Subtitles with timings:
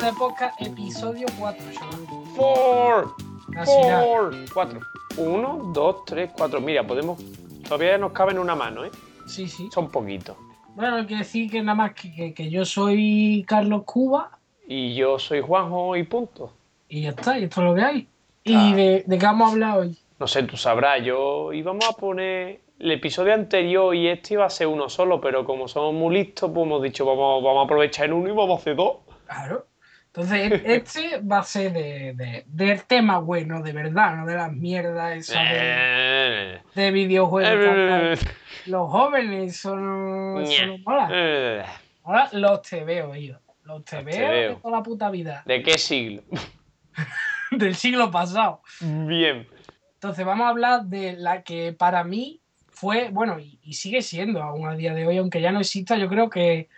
[0.00, 2.06] De podcast, episodio 4, chaval.
[2.36, 3.14] Four.
[3.56, 4.04] Así nada.
[4.04, 4.34] Four.
[4.54, 4.80] Cuatro.
[5.16, 6.60] Uno, dos, tres, cuatro.
[6.60, 7.18] Mira, podemos.
[7.64, 8.90] Todavía nos cabe en una mano, ¿eh?
[9.26, 9.68] Sí, sí.
[9.72, 10.36] Son poquitos.
[10.76, 14.30] Bueno, hay que decir que nada más que, que- que yo soy Carlos Cuba
[14.66, 16.52] Y yo soy Juanjo y punto.
[16.88, 18.08] y ya está, y esto es lo que hay.
[18.44, 18.72] ¿Y Ah.
[18.76, 19.98] de, de qué vamos a hablar hoy?
[20.20, 21.02] No sé, tú sabrás.
[21.04, 22.60] Yo íbamos a poner.
[22.78, 26.48] El episodio anterior y este iba a ser uno solo, pero como somos muy listos,
[26.54, 28.98] pues hemos dicho, vamos, vamos a aprovechar en uno y vamos a hacer dos.
[29.26, 29.66] Claro.
[30.18, 34.34] Entonces, e- este va a ser de, de- del tema bueno, de verdad, no de
[34.34, 37.64] las mierdas esas de, Eh, de videojuegos.
[37.76, 38.14] eh.
[38.66, 41.08] Los jóvenes son, eso no mola.
[41.12, 41.62] eh.
[42.02, 43.38] Ahora los te veo, yo.
[43.62, 44.16] Los te veo
[44.54, 45.42] de toda la puta vida.
[45.46, 46.22] ¿De qué siglo?
[47.52, 48.62] Del siglo pasado.
[48.80, 49.46] Bien.
[49.94, 54.42] Entonces vamos a hablar de la que para mí fue, bueno, y, y sigue siendo
[54.42, 56.68] aún a día de hoy, aunque ya no exista, yo creo que,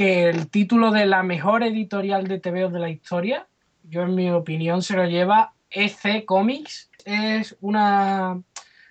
[0.00, 3.46] que el título de la mejor editorial de TVO de la historia,
[3.82, 6.90] yo en mi opinión se lo lleva EC Comics.
[7.04, 8.40] Es una...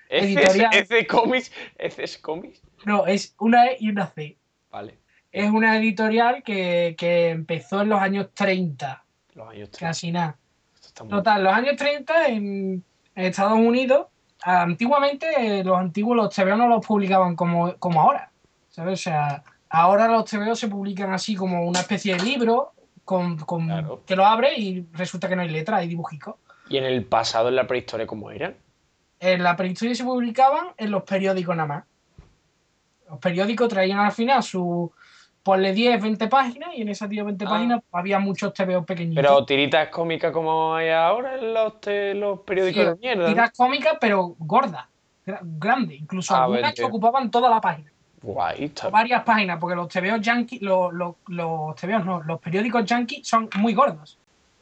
[0.07, 0.69] Editorial.
[0.71, 1.51] ¿Ese Comics?
[1.79, 2.61] ¿Ese Comics?
[2.85, 4.37] No, es una E y una C.
[4.69, 4.99] Vale.
[5.31, 9.79] Es una editorial que, que empezó en los años 30, Los años 30.
[9.79, 10.37] casi nada.
[10.99, 12.83] Muy- Total, los años 30 en,
[13.15, 14.07] Estados Unidos,
[14.43, 18.31] antiguamente los antiguos los TVO no los publicaban como, como ahora.
[18.69, 18.99] ¿sabes?
[18.99, 22.73] O sea, ahora los TVO se publican así como una especie de libro
[23.05, 24.01] con, con- Claro.
[24.05, 26.35] que lo abre y resulta que no hay letra, hay dibujicos.
[26.69, 28.55] ¿Y en el pasado, en la prehistoria, cómo eran?
[29.19, 31.83] En la prehistoria se publicaban en los periódicos nada más.
[33.09, 34.91] Los periódicos traían al final su.
[35.41, 37.49] Ponle 10, 20 páginas y en esas 10, 20 Ah.
[37.49, 39.21] páginas había muchos TVO pequeñitos.
[39.23, 43.23] Pero tiritas cómicas como hay ahora en los, te- los periódicos Sí, de mierda.
[43.23, 43.29] ¿no?
[43.29, 44.85] tiras cómicas, pero gordas,
[45.25, 47.89] gra- grandes, incluso Ah, algunas que ocupaban toda la página,
[48.21, 52.85] Guay, está varias páginas, porque los TVOs yankees, los, los, los TVOs no, los periódicos
[52.85, 54.17] yankees son muy gordos.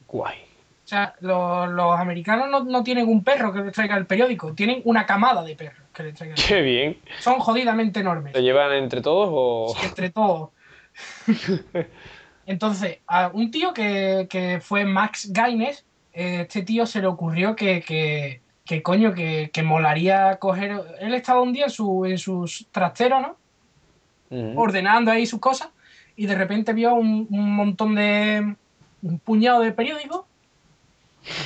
[0.07, 0.37] guay.
[0.85, 4.53] O sea, los, los americanos no, no tienen un perro que les traiga el periódico,
[4.53, 6.37] tienen una camada de perros que les traigan.
[6.37, 6.97] Qué bien.
[7.19, 8.33] Son jodidamente enormes.
[8.33, 9.75] ¿Lo llevan entre todos o...?
[9.77, 10.51] Sí, entre todos.
[12.45, 17.55] Entonces, a un tío que, que fue Max Gaines, eh, este tío se le ocurrió
[17.55, 20.79] que, que, que coño, que, que molaría coger.
[21.01, 23.35] Él estaba un día en, su, en sus trasteros, ¿no?
[24.55, 25.69] Ordenando ahí sus cosas,
[26.15, 28.55] y de repente vio un, un montón de.
[29.01, 30.25] un puñado de periódicos.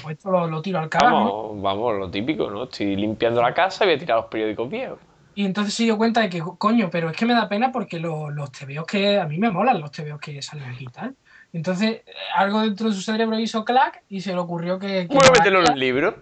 [0.03, 1.24] Pues esto lo, lo tiro al carajo, ¿no?
[1.25, 2.64] Vamos, vamos, lo típico, ¿no?
[2.66, 5.00] Estoy limpiando la casa y voy a tirar los periódicos viejos.
[5.34, 8.00] Y entonces se dio cuenta de que, coño, pero es que me da pena porque
[8.00, 11.16] lo- los tebeos que a mí me molan los tebeos que salen aquí tal.
[11.53, 15.08] Entonces, eh, algo dentro de su cerebro hizo clac y se le ocurrió que.
[15.08, 16.16] que meterlo en un libro.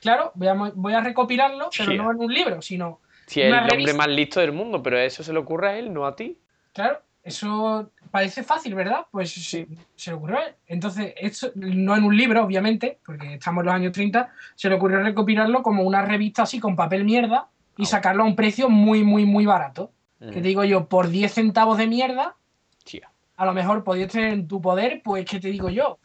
[0.00, 3.00] Claro, voy a, voy a recopilarlo, pero no en un libro, sino.
[3.26, 5.92] Si es el hombre más listo del mundo, pero eso se le ocurre a él,
[5.92, 6.38] no a ti.
[6.72, 9.06] Claro, eso parece fácil, ¿verdad?
[9.10, 10.38] Pues se, se le ocurrió.
[10.38, 10.54] a él.
[10.66, 14.74] Entonces, esto, no en un libro, obviamente, porque estamos en los años 30, se le
[14.74, 17.86] ocurrió recopilarlo como una revista así con papel mierda y Ah.
[17.86, 19.90] sacarlo a un precio muy, muy, muy barato.
[20.20, 20.26] Mm.
[20.30, 22.36] Que te digo yo, por 10 centavos de mierda,
[22.84, 23.10] Tía.
[23.36, 25.98] a lo mejor podías tener en tu poder, pues, ¿qué te digo yo?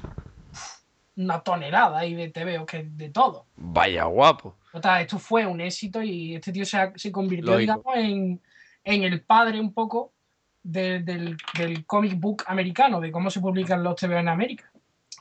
[1.18, 3.46] Una tonelada ahí de TVO, que de todo.
[3.57, 4.56] Vaya guapo.
[4.72, 7.62] Total, esto fue un éxito y este tío se, ha- se convirtió, Lógico.
[7.91, 8.41] digamos, en,
[8.84, 10.13] en el padre un poco
[10.62, 14.72] de- del, del comic book americano, de cómo se publican los TVO en América.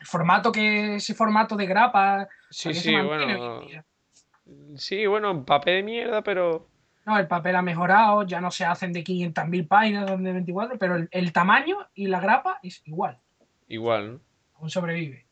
[0.00, 3.60] El formato que, ese formato de grapa, Sí, sí, bueno.
[4.76, 6.68] Sí, bueno, papel de mierda, pero.
[7.04, 10.96] No, el papel ha mejorado, ya no se hacen de 500.000 páginas, de 24, pero
[10.96, 13.18] el, el tamaño y la grapa es igual,
[13.66, 14.20] Igual, ¿no?
[14.58, 15.24] aún sobrevive.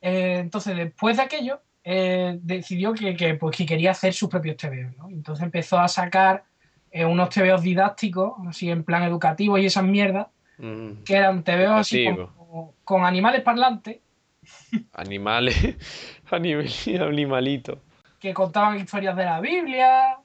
[0.00, 4.56] Eh, entonces, después de aquello, eh, decidió que, que, pues, que quería hacer sus propios
[4.56, 4.96] TVOs.
[4.98, 5.08] ¿no?
[5.10, 6.44] Entonces empezó a sacar
[6.90, 10.26] eh, unos TVOs didácticos, así en plan educativo y esas mierdas,
[10.58, 11.02] Mm.
[11.04, 13.98] que eran TVOs así como- con animales parlantes
[14.92, 15.56] Animales.
[16.30, 16.68] Animal-
[17.00, 17.78] Animalito.
[18.20, 20.18] que contaban historias de la Biblia,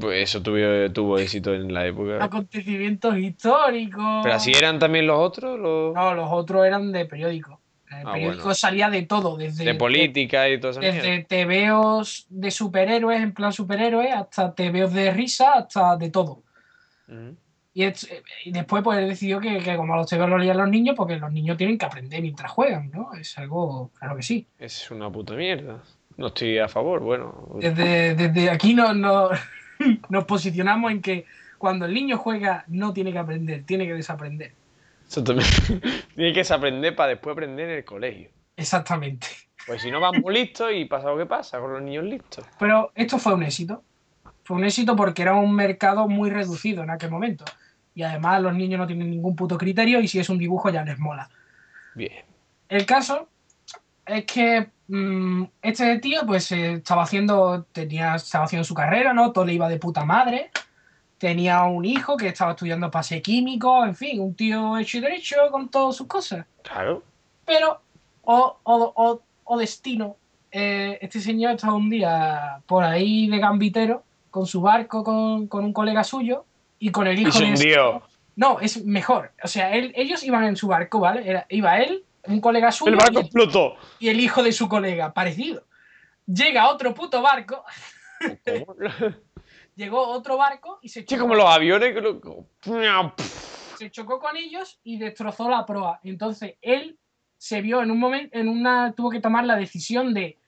[0.00, 0.56] Pues eso tuvo,
[0.92, 2.22] tuvo éxito en la época.
[2.22, 4.20] acontecimientos históricos.
[4.22, 7.58] Pero así eran también los otros, los No, los otros eran de periódicos.
[8.00, 8.54] El Ah, periódico bueno.
[8.54, 11.02] salía de todo, desde, de política y esa mierda.
[11.02, 16.42] desde TVOs de superhéroes, en plan superhéroes, hasta TVOs de risa, hasta de todo.
[17.74, 18.08] Y, es-
[18.44, 21.32] y después pues decidió que, que como los TVOs los leían los niños, porque los
[21.32, 23.12] niños tienen que aprender mientras juegan, ¿no?
[23.14, 24.46] Es algo, claro que sí.
[24.58, 25.82] Es una puta mierda.
[26.16, 27.48] No estoy a favor, bueno.
[27.58, 29.30] Desde, desde aquí no, no-
[30.10, 31.24] nos posicionamos en que
[31.58, 34.52] cuando el niño juega no tiene que aprender, tiene que desaprender.
[35.12, 35.46] Eso también.
[36.16, 38.30] Tiene que aprender para después aprender en el colegio.
[38.56, 39.26] Exactamente.
[39.66, 42.46] Pues si no van muy listos y pasa lo que pasa con los niños listos.
[42.58, 43.84] Pero esto fue un éxito.
[44.42, 47.44] Fue un éxito porque era un mercado muy reducido en aquel momento.
[47.94, 50.82] Y además los niños no tienen ningún puto criterio y si es un dibujo ya
[50.82, 51.28] les mola.
[51.94, 52.24] Bien.
[52.70, 53.28] El caso
[54.06, 59.30] es que mm, este tío, pues eh, estaba haciendo, tenía, estaba haciendo su carrera, ¿no?
[59.30, 60.50] Todo le iba de puta madre.
[61.22, 65.36] Tenía un hijo que estaba estudiando pase químico, en fin, un tío hecho y derecho
[65.52, 66.44] con todas sus cosas.
[66.64, 67.00] Claro.
[67.46, 67.80] Pero,
[68.22, 70.16] o, o- o- o destino,
[70.50, 74.02] eh, este señor estaba un día por ahí de gambitero
[74.32, 76.44] con su barco, con, con un colega suyo
[76.80, 77.50] y con el Y hijo se de...
[77.50, 78.02] hundió.
[78.34, 79.30] No, es mejor.
[79.44, 81.22] O sea, él- ellos iban en su barco, ¿vale?
[81.30, 83.76] Era- iba él, un colega suyo El barco y, explotó.
[84.00, 85.62] y el hijo de su colega, parecido.
[86.26, 87.64] Llega otro puto barco.
[89.74, 91.94] llegó otro barco y se Sí, chocó, como los aviones.
[93.76, 96.00] se chocó con ellos y destrozó la proa.
[96.02, 96.98] Entonces él
[97.36, 100.38] se vio en un momento, en una, tuvo que tomar la decisión de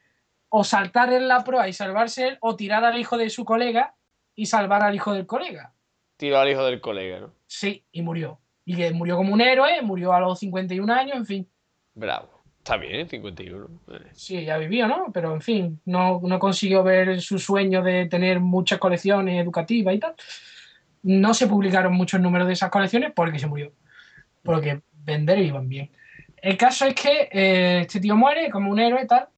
[0.49, 3.97] o saltar en la proa y salvarse él, o tirar al hijo de su colega
[4.37, 5.75] y salvar al hijo del colega.
[6.17, 7.33] Tiró al hijo del colega, ¿no?
[7.49, 8.39] Sí, y murió.
[8.65, 11.51] Y murió como un héroe, murió a los 51 años, en fin.
[11.93, 12.34] Bravo.
[12.65, 13.67] Está bien, 51.
[13.89, 13.99] Eh.
[14.13, 15.13] Sí, ya vivió, ¿no?
[15.13, 19.99] Pero en fin, no, no consiguió ver su sueño de tener muchas colecciones educativas y
[19.99, 20.15] tal.
[21.03, 23.71] No se publicaron muchos números de esas colecciones porque se murió.
[24.43, 25.91] Porque vender iban bien.
[26.41, 29.29] El caso es que eh, este tío muere como un héroe y tal.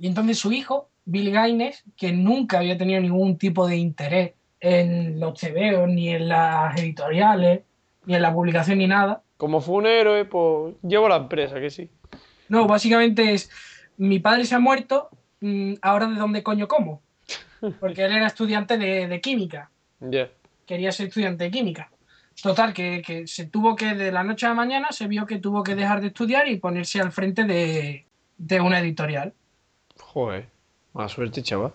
[0.00, 5.20] Y entonces su hijo, Bill Gaines, que nunca había tenido ningún tipo de interés en
[5.20, 7.60] los TVOs, ni en las editoriales,
[8.06, 11.68] ni en la publicación, ni nada, Como fue un héroe, pues llevo la empresa, que
[11.68, 11.90] sí.
[12.50, 13.50] No, básicamente es,
[13.96, 15.08] mi padre se ha muerto,
[15.40, 17.00] mm, ahora de dónde coño como.
[17.80, 19.70] Porque él era estudiante de, de química,
[20.00, 20.28] Ya.
[20.66, 21.90] quería ser estudiante de química.
[22.42, 25.38] Total, que, que se tuvo que, de la noche a la mañana, se vio que
[25.38, 28.06] tuvo que dejar de estudiar y ponerse al frente de,
[28.38, 29.34] de una editorial.
[29.98, 30.48] Joder.
[30.94, 31.72] Mala suerte, chaval.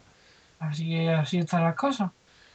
[0.60, 2.12] Así, que así están las cosas.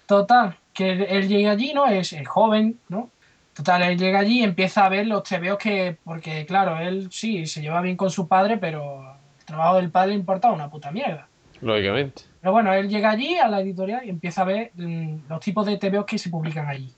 [0.07, 1.87] Total, que él, él llega allí, ¿no?
[1.87, 3.11] Es, es joven, ¿no?
[3.55, 5.97] Total, él llega allí y empieza a ver los tebeos que.
[6.05, 10.11] Porque, claro, él sí se lleva bien con su padre, pero el trabajo del padre
[10.11, 11.29] le importaba una puta mierda.
[11.61, 12.23] Lógicamente.
[12.41, 15.67] Pero bueno, él llega allí a la editorial y empieza a ver mm, los tipos
[15.67, 16.93] de tebeos que se publican allí.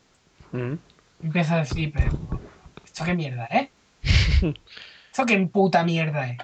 [0.53, 0.75] Mm.
[1.23, 2.13] Empieza a decir, pero.
[2.85, 3.69] ¿Esto qué mierda es?
[5.11, 6.39] ¿Esto qué puta mierda es?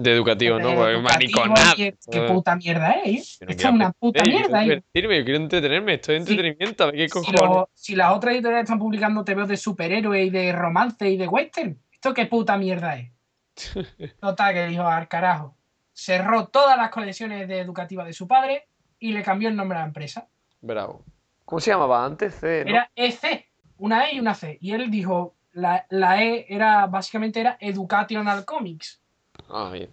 [0.00, 0.70] De educativo, ¿no?
[0.70, 1.74] Eh, Porque mariconada.
[1.74, 3.04] ¿Qué, qué Eh, puta mierda es?
[3.04, 3.12] ¿eh?
[3.14, 4.58] yo Esto es quiero una puta aprender, yo mierda.
[4.62, 4.64] quiero ¿eh?
[4.94, 6.32] divertirme, yo quiero entretenerme, estoy en Sí.
[6.32, 7.40] entretenimiento, a ver qué si, cojones.
[7.42, 11.26] lo- si las otras editoriales están publicando TVOs de superhéroes y de romance y de
[11.26, 13.10] western, ¿esto qué puta mierda es?
[14.20, 15.56] Total, que dijo al carajo.
[15.92, 18.68] Cerró todas las colecciones de educativas de su padre
[19.00, 20.28] y le cambió el nombre a la empresa.
[20.60, 21.04] Bravo.
[21.44, 22.34] ¿Cómo se llamaba antes?
[22.36, 22.70] C, ¿no?
[22.70, 23.48] Era EC,
[23.78, 24.58] una E y una C.
[24.60, 29.00] Y él dijo, la, la E era, básicamente era Educational Comics.
[29.48, 29.90] Ah, bien.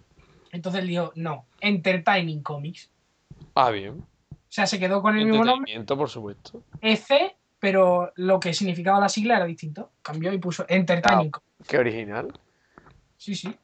[0.52, 2.90] Entonces él dijo, no, Entertaining Comics.
[3.54, 4.04] Ah, bien.
[4.30, 6.62] O sea, se quedó con el mismo nombre, por supuesto.
[6.80, 9.90] EC, pero lo que significaba la sigla era distinto.
[10.02, 11.68] Cambió y puso Entertaining Comics.
[11.68, 12.38] Qué original.
[13.16, 13.54] Sí, sí.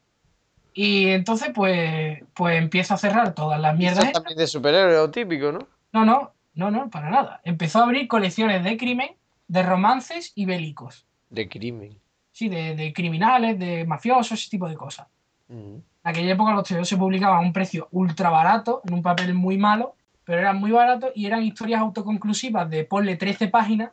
[0.74, 4.12] Y entonces, pues, pues empieza a cerrar todas las mierdas.
[4.12, 5.60] También de superhéroe típico, ¿no?
[5.92, 7.40] No, no, no, no, para nada.
[7.44, 9.10] Empezó a abrir colecciones de crimen,
[9.48, 11.06] de romances y bélicos.
[11.28, 11.98] De crimen.
[12.32, 15.06] Sí, de, de criminales, de mafiosos, ese tipo de cosas.
[15.52, 19.34] En aquella época los TVO se publicaban a un precio ultra barato, en un papel
[19.34, 19.94] muy malo,
[20.24, 23.90] pero eran muy baratos y eran historias autoconclusivas de ponle 13 páginas.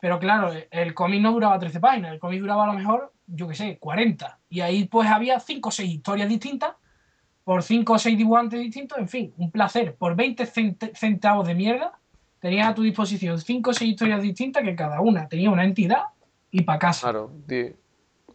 [0.00, 3.48] Pero claro, el cómic no duraba 13 páginas, el cómic duraba a lo mejor, yo
[3.48, 4.38] qué sé, 40.
[4.50, 6.72] Y ahí pues había 5 o 6 historias distintas,
[7.44, 9.94] por 5 o 6 dibujantes distintos, en fin, un placer.
[9.94, 11.92] Por 20 cent- centavos de mierda,
[12.40, 16.02] tenías a tu disposición 5 o 6 historias distintas que cada una tenía una entidad
[16.50, 17.02] y para casa.
[17.02, 17.68] Claro, tío.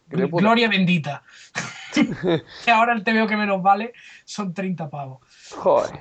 [0.08, 1.22] Gloria bendita.
[2.64, 3.92] que ahora el TVO que menos vale
[4.24, 5.20] son 30 pavos.
[5.56, 6.00] Joder.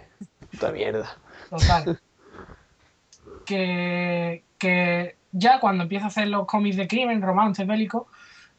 [0.51, 1.17] Puta mierda.
[1.49, 1.99] Total.
[3.45, 8.07] que, que ya cuando empieza a hacer los cómics de crimen, romances bélicos,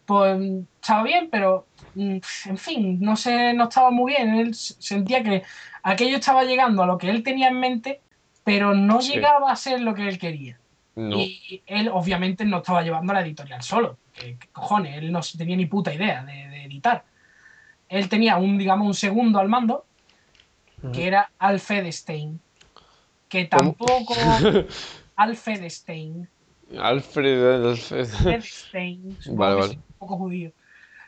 [0.07, 0.41] pues
[0.81, 4.35] estaba bien, pero mm, en fin, no sé, no estaba muy bien.
[4.35, 5.43] Él sentía que
[5.83, 8.01] aquello estaba llegando a lo que él tenía en mente,
[8.45, 9.12] pero no Sí.
[9.12, 10.59] llegaba a ser lo que él quería.
[10.95, 11.17] No.
[11.17, 13.99] Y él obviamente no estaba llevando la editorial solo.
[14.12, 17.05] Que cojones, él no tenía ni puta idea de, de editar.
[17.93, 19.85] Él tenía un, digamos, un segundo al mando,
[20.93, 22.41] que era Alfred Stein.
[23.29, 24.15] Que tampoco.
[25.17, 26.29] Alfred Stein.
[26.81, 27.65] Alfred.
[27.67, 28.41] Alfred.
[28.43, 29.17] Stein.
[29.31, 29.75] Vale, vale.
[29.75, 30.53] un poco judío.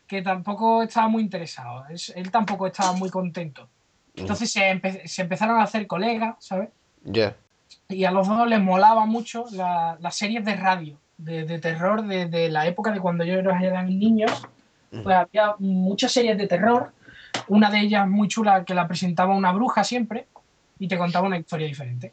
[0.07, 1.87] Que tampoco estaba muy interesado.
[1.89, 3.69] Es- él tampoco estaba muy contento.
[4.15, 6.69] Entonces se, empe- se empezaron a hacer colegas, ¿sabes?
[7.03, 7.35] Ya.
[7.89, 12.03] y a los dos les molaba mucho la- las series de radio, de, de terror
[12.07, 14.31] de, de la época de cuando yo era eran niños.
[15.03, 16.93] Pues había muchas series de terror,
[17.49, 20.27] una de ellas muy chula que la presentaba una bruja siempre
[20.79, 22.13] y te contaba una historia diferente.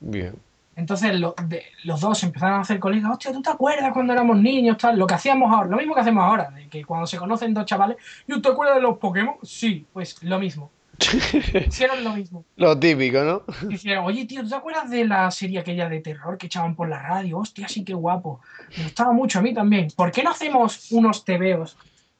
[0.00, 0.34] Bien.
[0.76, 4.38] Entonces lo- de- los dos empezaron a hacer colegas, hostia, ¿tú te acuerdas cuando éramos
[4.38, 4.76] niños?
[4.78, 4.96] Tal?
[4.98, 7.64] Lo que hacíamos ahora, lo mismo que hacemos ahora, de que cuando se conocen dos
[7.66, 7.96] chavales,
[8.26, 9.34] ¿y te acuerdas de los Pokémon?
[9.42, 10.70] Sí, pues lo mismo.
[11.66, 12.44] Hicieron lo mismo.
[12.56, 13.42] Lo típico, ¿no?
[13.68, 16.88] Dijeron, oye, tío, ¿tú te acuerdas de la serie aquella de terror que echaban por
[16.88, 17.38] la radio?
[17.38, 18.40] Hostia, sí, qué guapo.
[18.76, 19.88] Me gustaba mucho a mí también.
[19.96, 21.76] ¿Por qué no hacemos unos tebeos?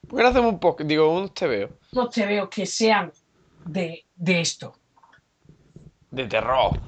[0.07, 0.85] ¿Por qué no hacemos un poco?
[0.85, 1.71] Digo, un TVO.
[1.93, 3.13] Unos tebeos que sean
[3.67, 4.75] de, de esto.
[6.11, 6.79] De terror.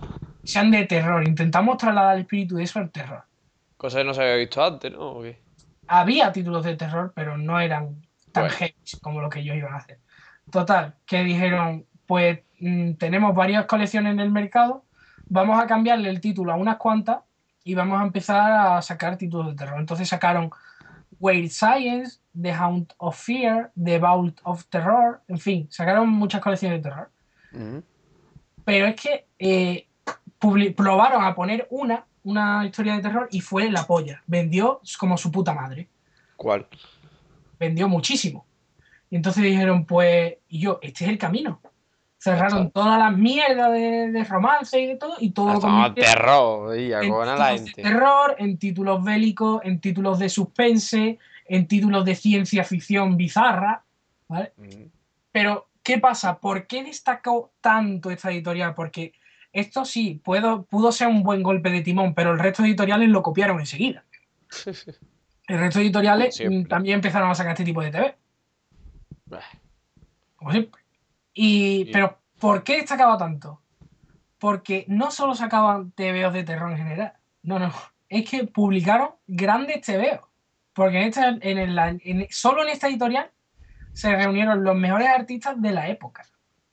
[0.44, 1.26] Sean de terror.
[1.26, 3.24] Intentamos trasladar el espíritu de eso al terror.
[3.76, 5.00] Cosa que no se había visto antes, ¿no?
[5.18, 5.38] ¿O qué?
[5.88, 8.00] Había títulos de terror, pero no eran
[8.32, 8.56] tan Bueno.
[8.56, 9.98] heavy como lo que ellos iban a hacer.
[10.50, 14.84] Total, que dijeron, pues mm, tenemos varias colecciones en el mercado,
[15.26, 17.18] vamos a cambiarle el título a unas cuantas
[17.64, 19.78] y vamos a empezar a sacar títulos de terror.
[19.78, 20.50] Entonces sacaron
[21.20, 26.82] Weird Science, The Hound of Fear, The Vault of Terror, en fin, sacaron muchas colecciones
[26.82, 27.10] de terror.
[27.52, 27.84] Ujú.
[28.64, 29.86] Pero es que eh,
[30.74, 34.22] probaron a poner una, una historia de terror y fue la polla.
[34.26, 35.88] Vendió como su puta madre.
[36.36, 36.66] ¿Cuál?
[37.58, 38.46] Vendió muchísimo.
[39.10, 41.60] Y entonces dijeron, pues, y yo, este es el camino.
[42.22, 46.78] Cerraron todas las mierdas de, de romance y de todo, y todo lo convirtieron terror
[46.78, 47.82] y en la de gente.
[47.82, 53.84] terror, en títulos bélicos, en títulos de suspense, en títulos de ciencia ficción bizarra,
[54.28, 54.52] ¿vale?
[55.32, 56.38] Pero, ¿qué pasa?
[56.38, 58.74] ¿Por qué destacó tanto esta editorial?
[58.74, 59.14] Porque
[59.50, 63.08] esto sí, puedo, pudo ser un buen golpe de timón, pero el resto de editoriales
[63.08, 64.04] lo copiaron enseguida.
[65.48, 66.68] El resto de editoriales Siempre.
[66.68, 68.14] también empezaron a sacar este tipo de TV,
[69.26, 69.40] Bah.
[70.36, 70.79] como siempre.
[71.42, 71.90] Y, Sí.
[71.92, 73.62] Pero, ¿por qué destacaba tanto?
[74.38, 77.72] Porque no solo sacaban TVOs de terror en general, no, no,
[78.08, 80.20] es que publicaron grandes TVOs.
[80.74, 83.30] Porque en esta, en el, en- solo en esta editorial
[83.92, 86.24] se reunieron los mejores artistas de la época.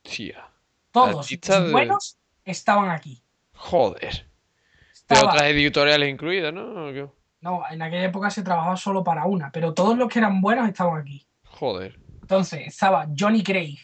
[0.02, 0.50] Tía.
[0.92, 3.22] Todos los de- buenos estaban aquí.
[3.54, 4.00] Joder.
[4.00, 6.92] De Estaba- otras editoriales incluidas, ¿no?
[7.40, 10.68] No, en aquella época se trabajaba solo para una, pero todos los que eran buenos
[10.68, 11.26] estaban aquí.
[11.46, 11.98] Joder.
[12.22, 13.78] Entonces estaba Johnny Craig,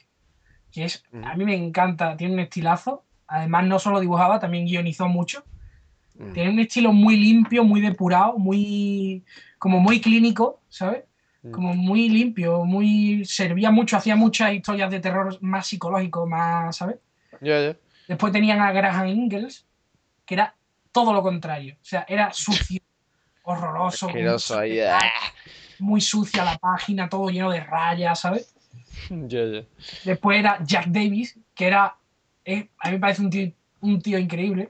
[0.74, 3.03] que es, a mí me encanta, tiene un estilazo.
[3.27, 5.44] Además, no solo dibujaba, también guionizó mucho.
[6.34, 9.24] Tiene un estilo muy limpio, muy depurado, muy
[9.58, 11.03] como muy clínico, ¿sabes?
[11.51, 16.98] Como muy limpio, muy servía mucho, hacía muchas historias de terror más psicológico, más, ¿sabes?
[18.08, 19.65] Después tenían a Graham Ingalls,
[20.25, 20.56] que era
[20.92, 21.75] todo lo contrario.
[21.82, 22.80] O sea, era sucio,
[23.44, 25.00] horroroso, ah.
[25.80, 28.53] muy sucia la página, todo lleno de rayas, ¿sabes?
[30.04, 31.96] Después era Jack Davis, que era,
[32.46, 34.70] eh, a mí me parece un tío, un tío increíble.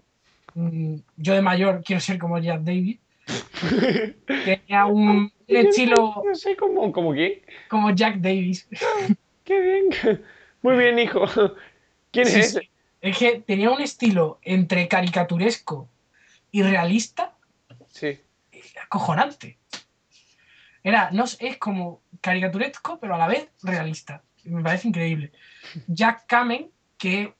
[0.55, 2.99] Mm, Yo de mayor quiero ser como Jack Davis.
[4.27, 7.33] Tenía un, un estilo No sé cómo, como quién.
[7.69, 8.67] como Jack Davis.
[9.43, 10.21] Qué bien.
[10.61, 11.25] Muy bien, hijo.
[12.11, 12.53] ¿Quién Sí, es?
[12.53, 12.69] sí.
[13.01, 15.89] Es que tenía un estilo entre caricaturesco
[16.51, 17.33] y realista
[17.89, 18.19] Sí.
[18.81, 19.57] acojonante.
[20.83, 24.23] Era, no es como caricaturesco, pero a la vez realista.
[24.43, 25.31] Me parece increíble.
[25.87, 27.33] Jack Kamen, que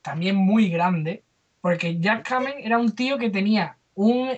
[0.00, 1.24] también muy grande,
[1.60, 4.28] porque Jack Kamen era un tío que tenía un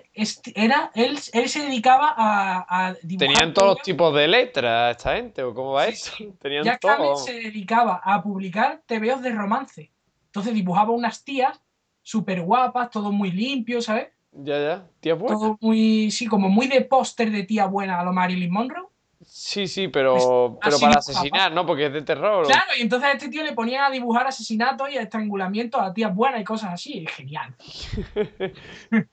[0.55, 5.17] era él, él se dedicaba a, a dibujar ¿Tenían todos los tipos de letras esta
[5.17, 5.43] gente?
[5.43, 6.13] ¿O cómo va Sí, eso?
[6.17, 6.33] sí.
[6.41, 6.97] Tenían Jack todo.
[6.97, 9.93] Kamen se dedicaba a publicar TVOs de romance.
[10.27, 11.61] Entonces dibujaba unas tías
[12.03, 14.09] súper guapas, todo muy limpio, ¿sabes?
[14.39, 14.87] Ya, ya.
[15.01, 15.39] Tía buena.
[15.39, 18.87] Todo muy, sí, como muy de póster de tía buena a lo Marilyn Monroe.
[19.25, 21.65] Sí, sí, pero, Pues, pero para asesinar, ¿no?
[21.65, 22.47] Porque es de terror.
[22.47, 26.15] Claro, y entonces a este tío le ponían a dibujar asesinatos y estrangulamientos a tías
[26.15, 27.05] buenas y cosas así.
[27.07, 27.55] Es genial.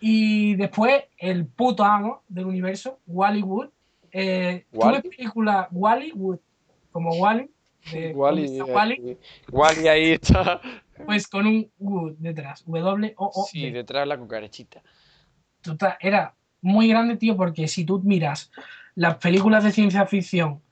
[0.00, 3.68] y después, el puto amo del universo, Wally Wood.
[4.12, 5.00] Eh, ¿tú ¿Wally?
[5.02, 6.38] ves película Wally Wood?
[6.92, 7.50] Como Wally.
[7.92, 9.18] de- Wally, ¿dónde está eh, Wally?
[9.50, 10.60] Wally ahí está.
[11.04, 12.64] Pues con un Wood detrás.
[12.66, 13.46] W-O-O.
[13.50, 14.82] Sí, detrás de la cucarachita.
[15.60, 18.50] Total, era muy grande, tío, porque si tú miras
[18.94, 20.62] las películas de ciencia ficción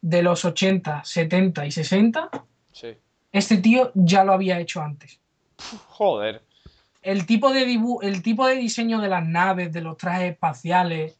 [0.00, 2.30] de los 80, 70 y 60,
[2.72, 2.96] Sí.
[3.32, 5.20] este tío ya lo había hecho antes.
[5.88, 6.42] Joder.
[7.02, 11.18] El tipo de dibu el tipo de diseño de las naves, de los trajes espaciales,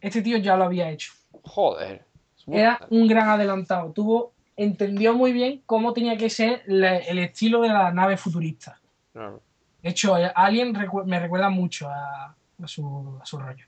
[0.00, 1.12] este tío ya lo había hecho.
[1.42, 2.04] Joder.
[2.46, 3.90] Era un gran adelantado.
[3.92, 8.80] Tuvo, entendió muy bien cómo tenía que ser la- el estilo de las naves futuristas.
[9.12, 9.40] Claro.
[9.82, 13.66] De hecho, Alien recu- me recuerda mucho a, a su, a su rollo.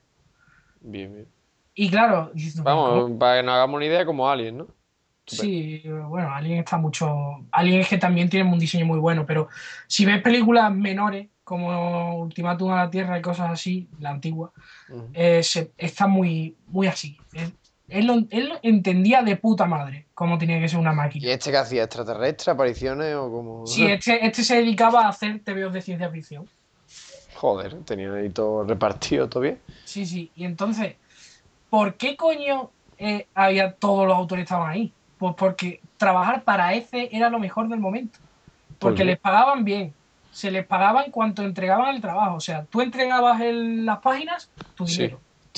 [0.81, 1.27] Bien, bien.
[1.75, 2.31] Y claro.
[2.63, 4.67] Vamos, para que nos hagamos una idea como Alien, ¿no?
[5.27, 7.45] Sí, bueno, Alien está mucho.
[7.51, 9.49] Alien es que también tiene un diseño muy bueno, pero
[9.85, 14.51] si ves películas menores como Ultimátum a la Tierra y cosas así, la antigua,
[15.13, 17.17] eh, se- está muy, muy así.
[17.87, 21.31] Él entendía de puta madre cómo tenía que ser una ¿Y máquina.
[21.31, 21.83] este que hacía?
[21.83, 22.51] ¿Extraterrestre?
[22.51, 23.65] ¿Apariciones o como.?
[23.67, 26.47] Sí, este, este se dedicaba a hacer TVOs de ciencia ficción.
[27.35, 29.61] Joder, tenían ahí todo repartido, todo bien.
[29.85, 30.31] Sí, sí.
[30.35, 30.95] Y entonces,
[31.69, 34.93] ¿por qué coño eh, había todos los autores estaban ahí?
[35.17, 38.19] Pues porque trabajar para ECE era lo mejor del momento.
[38.79, 39.05] Porque qué?
[39.05, 39.95] les pagaban bien.
[40.31, 42.35] Se les pagaba en cuanto entregaban el trabajo.
[42.35, 45.09] O sea, tú entregabas el- las páginas, tu Sí.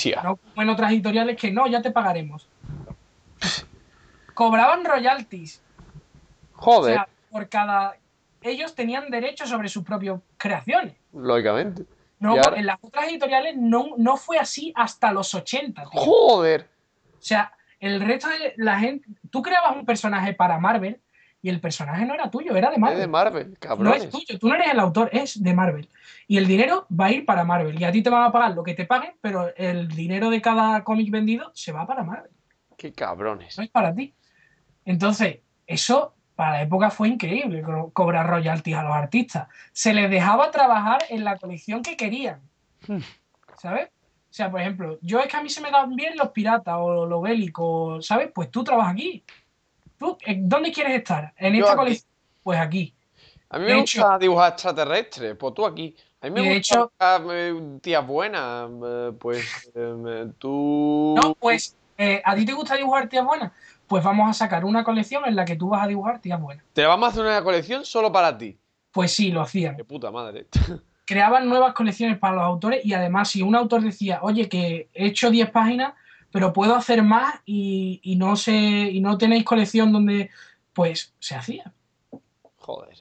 [0.01, 0.21] Tía.
[0.23, 2.47] No como en otras editoriales que no, ya te pagaremos.
[4.33, 5.61] Cobraban royalties.
[6.55, 7.95] O Joder, sea, por cada.
[8.41, 10.95] Ellos tenían derecho sobre sus propias creaciones.
[11.13, 11.83] lógicamente.
[12.19, 15.83] No, Y ahora- en las otras editoriales no, no fue así hasta los 80.
[15.89, 16.01] tío.
[16.01, 16.67] Joder.
[17.17, 19.07] O sea, el resto de la gente.
[19.29, 20.99] Tú creabas un personaje para Marvel
[21.41, 22.99] y el personaje no era tuyo, era de Es Marvel.
[22.99, 24.03] de Marvel, no cabrones.
[24.03, 25.89] es tuyo, tú no eres el autor, es de Marvel.
[26.27, 27.79] Y el dinero va a ir para Marvel.
[27.79, 30.41] Y a ti te van a pagar lo que te paguen, pero el dinero de
[30.41, 32.31] cada cómic vendido se va para Marvel.
[32.77, 33.57] Qué cabrones.
[33.57, 34.13] No es para ti.
[34.85, 39.47] Entonces, eso para la época fue increíble, co- cobrar royalties a los artistas.
[39.73, 42.41] Se les dejaba trabajar en la colección que querían.
[42.87, 42.99] Hmm.
[43.57, 43.89] ¿Sabes?
[43.89, 46.75] O sea, por ejemplo, yo es que a mí se me dan bien los piratas
[46.77, 48.29] o lo bélico, ¿sabes?
[48.33, 49.23] Pues tú trabajas aquí.
[49.99, 51.33] ¿Tú, eh, ¿Dónde quieres estar?
[51.37, 51.77] ¿En Yo esta aquí.
[51.79, 52.09] colección?
[52.41, 52.93] Pues aquí.
[53.49, 55.95] A mí de me hecho- gusta dibujar extraterrestres, pues tú aquí.
[56.21, 59.71] A mí me de gusta hecho- dibujar eh, tías buenas, eh, pues
[60.37, 61.15] tú...
[61.21, 63.51] No, pues, eh, ¿a ti te gusta dibujar tías buenas?
[63.87, 66.63] Pues vamos a sacar una colección en la que tú vas a dibujar tías buenas.
[66.73, 68.57] Te vamos a hacer una colección solo para ti.
[68.91, 69.75] Pues sí, lo hacían.
[69.75, 70.47] Qué puta madre.
[71.05, 75.07] creaban nuevas colecciones para los autores y además si un autor decía, oye, que he
[75.07, 75.93] hecho 10 páginas,
[76.31, 80.29] pero puedo hacer más y, y no sé, y no tenéis colección donde,
[80.73, 81.73] pues se hacía.
[82.57, 82.97] Joder.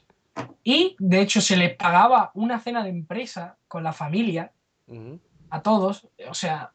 [0.63, 4.51] Y de hecho se les pagaba una cena de empresa con la familia
[5.49, 6.73] a todos, o sea,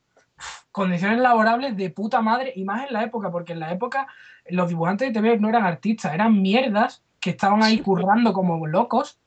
[0.70, 4.06] condiciones laborables de puta madre y más en la época, porque en la época
[4.48, 9.18] los dibujantes de TV no eran artistas, eran mierdas que estaban ahí currando como locos,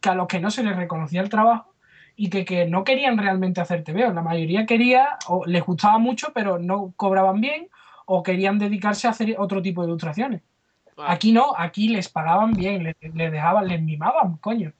[0.00, 1.73] que a los que no se les reconocía el trabajo
[2.16, 4.12] y que, que no querían realmente hacer TV.
[4.12, 7.68] La mayoría quería, o les gustaba mucho, pero no cobraban bien,
[8.06, 10.42] o querían dedicarse a hacer otro tipo de ilustraciones.
[10.96, 14.72] Aquí no, aquí les pagaban bien, les, les dejaban, les mimaban, coño.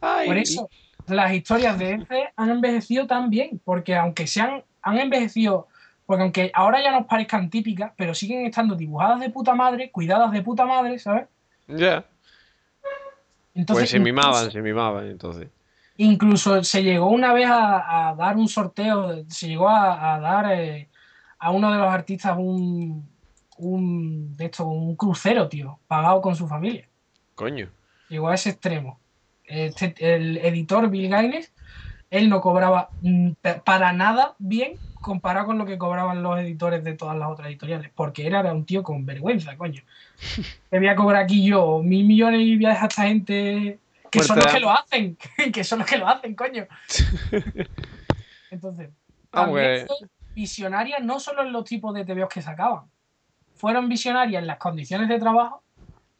[0.00, 0.70] ay, Por eso
[1.06, 5.68] las historias de ECE han envejecido tan bien, porque aunque sean, han envejecido,
[6.06, 10.32] porque aunque ahora ya nos parezcan típicas, pero siguen estando dibujadas de puta madre, cuidadas
[10.32, 11.26] de puta madre, ¿sabes?
[11.68, 12.04] Ya.
[13.54, 15.48] Entonces, Pues se mimaban, se mimaban, entonces.
[15.98, 20.52] Incluso se llegó una vez a, a dar un sorteo, se llegó a, a dar
[20.52, 20.88] eh,
[21.38, 23.08] a uno de los artistas un,
[23.58, 26.88] un, de esto, un crucero, tío, pagado con su familia.
[27.34, 27.68] Coño.
[28.08, 28.98] Llegó a ese extremo.
[29.44, 31.52] Este- el editor Bill Gaines,
[32.10, 36.82] él no cobraba mm, pa- para nada bien comparado con lo que cobraban los editores
[36.82, 39.82] de todas las otras editoriales, porque era, era un tío con vergüenza, coño.
[40.70, 43.78] Que voy a cobrar aquí yo mil millones y voy a dejar a esta gente
[44.18, 45.18] que son los que lo hacen,
[45.52, 46.66] que son los que lo hacen, coño.
[48.50, 48.90] Entonces,
[49.32, 52.90] Ah, también pues- fue visionaria no solo en los tipos de TVOs que sacaban,
[53.54, 55.62] fueron visionarias en las condiciones de trabajo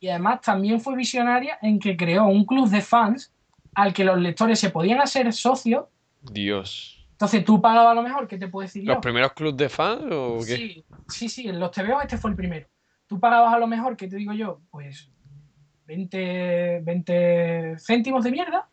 [0.01, 3.33] y además también fue visionaria en que creó un club de fans
[3.75, 5.85] al que los lectores se podían hacer socios.
[6.23, 7.07] Dios.
[7.13, 9.01] Entonces tú pagabas a lo mejor, ¿qué te puedo decir ¿Los yo?
[9.01, 10.57] primeros clubs de fans o qué?
[10.57, 12.67] Sí, sí, sí, en los TVOs este fue el primero.
[13.07, 14.61] Tú pagabas a lo mejor, ¿qué te digo yo?
[14.71, 15.09] Pues
[15.87, 18.69] 20, 20 céntimos de mierda,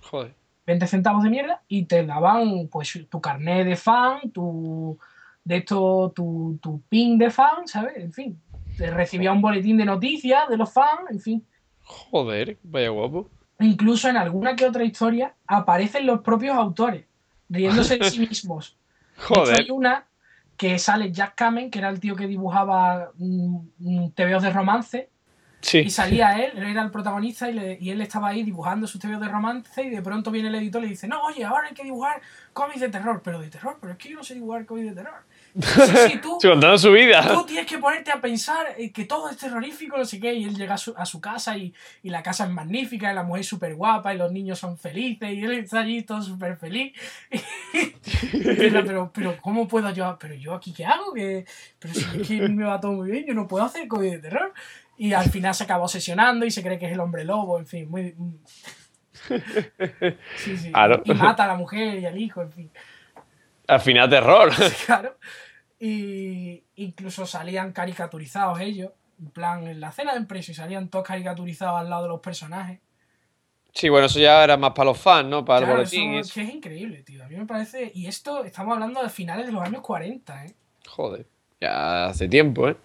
[0.00, 0.34] Joder.
[0.66, 4.98] 20 centavos de mierda, y te daban pues tu carnet de fan, tu
[5.44, 7.96] de esto, tu, tu pin de fan, ¿sabes?
[7.96, 8.40] En fin,
[8.78, 11.46] te recibía un boletín de noticias de los fans, en fin.
[11.82, 13.28] Joder, vaya guapo.
[13.60, 17.04] Incluso en alguna que otra historia aparecen los propios autores,
[17.48, 18.76] riéndose de sí mismos.
[19.16, 19.60] De hecho, Joder.
[19.60, 20.06] hay una
[20.56, 25.10] que sale Jack Kamen, que era el tío que dibujaba mm, mm, TVOs de romance,
[25.64, 25.78] Sí.
[25.78, 29.00] y salía él, él era el protagonista, y, le- y él estaba ahí dibujando sus
[29.00, 31.68] TVOs de romance, y de pronto viene el editor y le dice, no, oye, ahora
[31.68, 32.20] hay que dibujar
[32.52, 34.94] cómics de terror, pero de terror, pero es que yo no sé dibujar cómics de
[35.02, 35.22] terror.
[35.58, 37.32] Sí, sí, tú, contando su vida.
[37.32, 40.54] tú tienes que ponerte a pensar que todo es terrorífico, no sé qué, y él
[40.54, 41.72] llega a su, a su casa y,
[42.02, 44.76] y la casa es magnífica, y la mujer es súper guapa, y los niños son
[44.76, 46.92] felices, y él está allí todo súper feliz.
[48.32, 50.16] Pero, pero, ¿cómo puedo yo?
[50.20, 51.12] ¿Pero yo aquí qué hago?
[51.14, 51.44] que
[51.78, 54.18] Pero si es que me va todo muy bien, yo no puedo hacer cómics de
[54.18, 54.52] terror.
[54.96, 57.66] Y al final se acaba obsesionando y se cree que es el hombre lobo, en
[57.66, 58.14] fin, muy...
[60.36, 60.70] Sí, sí.
[60.72, 61.02] Claro.
[61.04, 62.70] Y mata a la mujer y al hijo, en fin.
[63.66, 64.50] Al final, terror.
[64.86, 65.16] Claro.
[65.80, 68.92] Y incluso salían caricaturizados ellos.
[69.20, 72.20] En plan, en la cena de empresa y salían todos caricaturizados al lado de los
[72.20, 72.80] personajes.
[73.72, 75.44] Sí, bueno, eso ya era más para los fans, ¿no?
[75.44, 76.14] Para Claro, el boletín.
[76.14, 76.34] eso.
[76.34, 77.24] que es increíble, tío.
[77.24, 77.90] A mí me parece.
[77.94, 80.54] Y esto estamos hablando de finales de los años 40, ¿eh?
[80.86, 81.26] Joder.
[81.60, 82.76] Ya hace tiempo, ¿eh?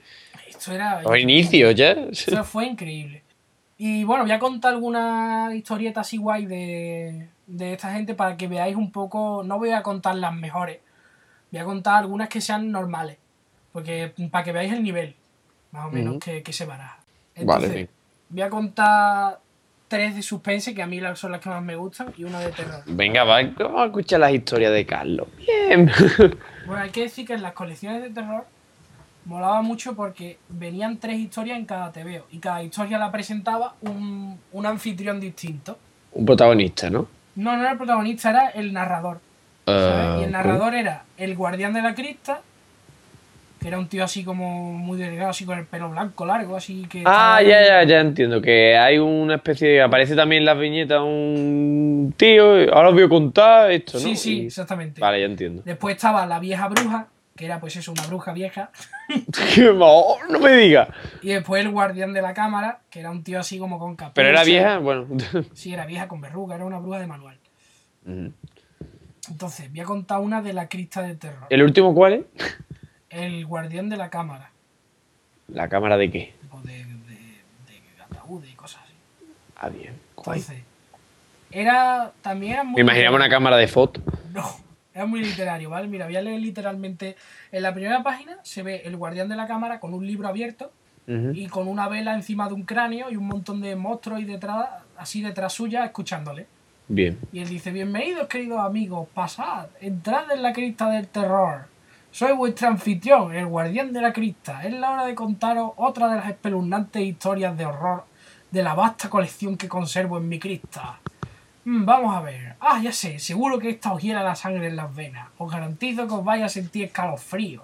[0.60, 1.02] Esto era.
[1.02, 1.92] Los inicios ya.
[1.92, 3.24] Esto fue increíble.
[3.78, 8.48] Y bueno, voy a contar algunas historietas así guay de, de esta gente para que
[8.48, 9.42] veáis un poco.
[9.46, 10.80] No voy a contar las mejores,
[11.50, 13.18] voy a contar algunas que sean normales.
[13.72, 15.16] Porque para que veáis el nivel,
[15.72, 16.98] más o menos, que, que se baraja.
[17.36, 17.90] Vale, Entonces, bien.
[18.30, 19.40] voy a contar
[19.88, 22.52] tres de suspense, que a mí son las que más me gustan, y una de
[22.52, 22.84] terror.
[22.86, 25.28] Venga, va, vamos a escuchar las historias de Carlos.
[25.38, 25.90] Bien.
[26.66, 28.46] Bueno, hay que decir que en las colecciones de terror
[29.30, 34.40] molaba mucho porque venían tres historias en cada TVO y cada historia la presentaba un,
[34.52, 35.78] un anfitrión distinto.
[36.14, 37.08] Un protagonista, ¿no?
[37.36, 39.20] No, no era el protagonista, era el narrador.
[39.66, 40.22] ¿sabes?
[40.22, 42.42] y el narrador era el guardián de la crista,
[43.62, 46.88] que era un tío así como muy delgado, así con el pelo blanco largo, así
[46.90, 47.04] que...
[47.06, 48.42] Ah, ya, ya, ya entiendo.
[48.42, 49.82] Que hay una especie de.
[49.84, 52.46] Aparece también en las viñetas un tío.
[52.74, 54.00] Ahora os voy a contar esto, ¿no?
[54.00, 55.00] Sí, sí, Y- exactamente.
[55.02, 55.62] Vale, ya entiendo.
[55.64, 57.08] Después estaba la vieja bruja,
[57.40, 58.70] que era pues eso, una bruja vieja.
[59.82, 60.90] Oh, no me digas.
[61.22, 64.14] Y después el guardián de la cámara, que era un tío así como con capucha.
[64.14, 65.08] Pero era vieja, bueno.
[65.54, 67.40] Sí, era vieja con verruga, era una bruja de manual.
[68.06, 68.34] Ujú.
[69.30, 71.48] Entonces, voy a contar una de la crista del terror.
[71.50, 72.26] ¿El último cuál es?
[73.10, 74.52] El guardián de la cámara.
[75.48, 76.36] ¿La cámara de qué?
[76.64, 78.94] De, de, de ataúdes y cosas así.
[79.56, 79.94] Ah, bien.
[80.18, 80.62] Entonces,
[81.52, 82.12] era.
[82.22, 82.76] También muy.
[82.76, 84.02] Me imaginaba una cámara de foto.
[84.34, 84.46] No,
[85.00, 85.88] era muy literario, ¿vale?
[85.88, 87.16] Mira, voy a leer literalmente.
[87.54, 90.72] En la primera página se ve el guardián de la cámara con un libro abierto
[91.08, 94.70] y con una vela encima de un cráneo y un montón de monstruos y detrás,
[94.96, 96.46] así detrás suya, escuchándole.
[96.88, 97.18] Bien.
[97.32, 101.66] Y él dice, bienvenidos queridos amigos, pasad, entrad en la crista del terror.
[102.12, 104.64] Soy vuestro anfitrión, el guardián de la crista.
[104.64, 108.04] Es la hora de contaros otra de las espeluznantes historias de horror
[108.52, 111.00] de la vasta colección que conservo en mi crista.
[111.70, 112.56] Mm, vamos a ver.
[112.60, 115.30] Ah, ya sé, seguro que esta os hiela la sangre en las venas.
[115.38, 117.64] Os garantizo que os vais a sentir escalofrío.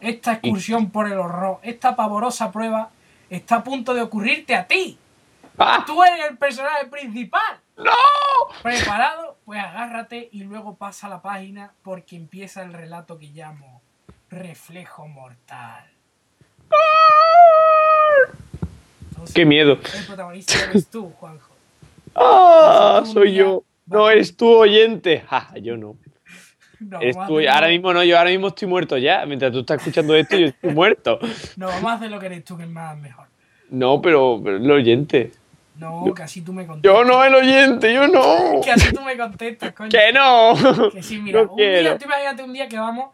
[0.00, 2.88] Esta excursión por el horror, esta pavorosa prueba,
[3.28, 4.98] está a punto de ocurrirte a ti.
[5.58, 5.84] ¡Ah!
[5.86, 7.60] Tú eres el personaje principal.
[7.76, 7.92] ¡No!
[8.62, 9.36] ¿Preparado?
[9.44, 13.82] Pues agárrate y luego pasa la página porque empieza el relato que llamo
[14.30, 15.84] Reflejo Mortal.
[19.10, 19.72] Entonces, ¡Qué miedo!
[19.72, 21.53] El protagonista eres tú, Juanjo.
[22.14, 23.02] ¡Ah!
[23.04, 23.64] Soy yo.
[23.86, 25.20] No, a- eres tú oyente.
[25.28, 25.96] Ja, yo no.
[26.80, 27.38] No, Eres a tú.
[27.48, 29.24] Ahora mismo no, yo ahora mismo estoy muerto ya.
[29.26, 31.18] Mientras tú estás escuchando esto, yo estoy muerto.
[31.56, 33.26] No, vamos a hacer lo que eres tú, que es más mejor.
[33.70, 35.32] No, pero, pero el oyente.
[35.76, 36.92] No, que así tú me contestas.
[36.98, 38.60] Yo no, el oyente, yo no.
[38.64, 39.88] Que así tú me contestas, coño.
[39.90, 40.90] Que no.
[40.92, 43.10] Que sí, mira, No un día, tú imagínate un día que vamos,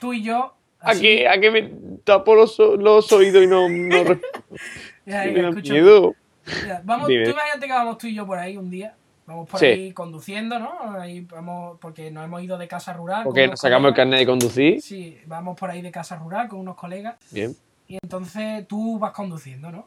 [0.00, 0.54] tú y yo.
[0.80, 1.70] ¿A así- qué, a qué me
[2.04, 3.96] tapo los, oídos y no, no
[5.06, 5.72] Ya, da escucha.
[5.72, 6.14] miedo?
[6.62, 8.94] Mira, vamos, tú imagínate que vamos tú y yo por ahí un día.
[9.26, 9.66] Vamos por Sí.
[9.66, 10.70] ahí conduciendo, ¿no?
[11.00, 13.24] Ahí vamos, porque nos hemos ido de casa rural.
[13.24, 14.82] Porque nos sacamos el carnet de conducir.
[14.82, 17.16] Sí, vamos por ahí de casa rural con unos colegas.
[17.30, 17.56] Bien,
[17.88, 19.86] Y entonces tú vas conduciendo, ¿no?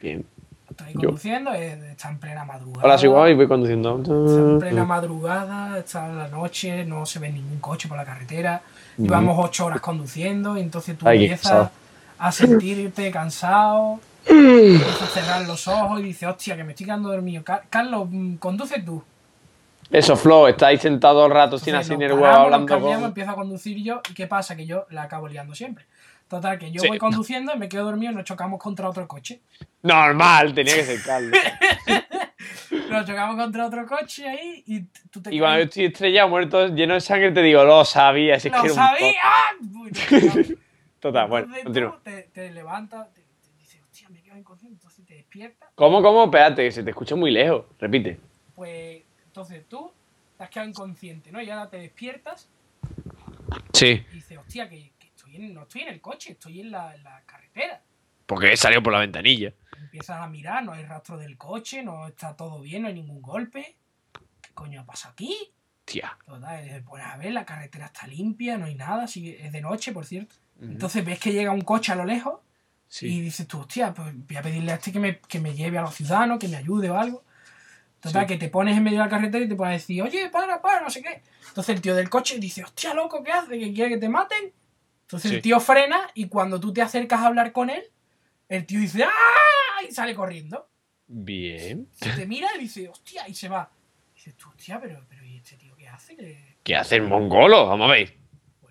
[0.00, 0.24] bien.
[0.70, 1.00] Estás ahí Yo.
[1.10, 2.96] conduciendo, es- está en plena madrugada.
[2.96, 4.58] Soy Guau y voy Está en conduciendo.
[4.58, 8.62] plena madrugada, está en la noche, no se ve ningún coche por la carretera.
[8.96, 11.70] Llevamos ocho horas conduciendo y entonces tú Ay, empiezas
[12.18, 14.00] a sentirte cansado.
[14.26, 17.42] Empiezas a cerrar los ojos y dices, hostia, que me estoy quedando dormido.
[17.44, 19.02] Car- Carlos, mm, conduce tú.
[19.90, 22.98] Eso, Flo, estáis sentado todo el rato sin así nos el huevo nos hablando cambiamos,
[23.00, 23.08] con.
[23.08, 24.00] empiezo a conducir yo.
[24.10, 24.56] ¿Y qué pasa?
[24.56, 25.84] Que yo la acabo liando siempre.
[26.28, 26.88] Total, que yo Sí.
[26.88, 29.42] voy conduciendo, me quedo dormido y nos chocamos contra otro coche.
[29.82, 31.38] Normal, tenía que ser Carlos.
[32.88, 34.80] Nos chocamos contra otro coche ahí y
[35.10, 38.38] tú te Y cuando yo estoy estrellado, muerto, lleno de sangre, te digo, lo sabía,
[38.40, 39.22] si es que ¡Lo un sabía!
[39.60, 40.56] no.
[41.00, 42.00] Total, bueno, continúa.
[42.02, 44.78] te, te levantas, te, te dices, hostia, me quedo inconsciente,
[45.32, 45.70] despiertas.
[45.74, 46.24] ¿Cómo, cómo?
[46.24, 47.64] Espérate, que se te escucha muy lejos.
[47.78, 48.18] Repite.
[48.54, 49.92] Pues entonces tú
[50.36, 51.40] te has quedado inconsciente, ¿no?
[51.40, 52.48] Y ahora te despiertas
[53.72, 54.04] Sí.
[54.10, 56.94] y dices, hostia, que, que estoy en- no estoy en el coche, estoy en la,
[56.94, 57.82] en la carretera.
[58.26, 59.52] Porque he salido por la ventanilla.
[59.78, 63.20] Empiezas a mirar, no hay rastro del coche, no está todo bien, no hay ningún
[63.20, 63.76] golpe.
[64.40, 65.36] ¿Qué coño ha pasado aquí?
[65.84, 66.16] Tía.
[66.24, 69.92] Total, pues a ver, la carretera está limpia, no hay nada, sigue- es de noche,
[69.92, 70.36] por cierto.
[70.60, 72.40] Entonces ves que llega un coche a lo lejos
[73.00, 75.78] y dices tú, hostia, pues voy a pedirle a este que me, que me lleve
[75.78, 77.24] a los ciudadanos, que me ayude o algo.
[78.00, 78.28] Total, Sí.
[78.34, 80.80] que te pones en medio de la carretera y te a decir, oye, para, para,
[80.82, 81.22] no sé qué.
[81.48, 83.58] Entonces el tío del coche dice, hostia, loco, ¿qué hace?
[83.58, 84.52] ¿Que quiere que te maten?
[85.02, 85.36] Entonces Sí.
[85.36, 87.84] el tío frena y cuando tú te acercas a hablar con él,
[88.48, 89.82] el tío dice, ¡ah!
[89.88, 90.68] Y sale corriendo.
[91.06, 91.88] Bien.
[91.92, 93.70] Se te mira y dice, hostia, y se va.
[94.12, 96.16] Y dices tú, hostia, pero, pero ¿y este tío qué hace?
[96.16, 97.66] Que, ¿Qué hace el mongolo?
[97.66, 98.16] Vamos a ver.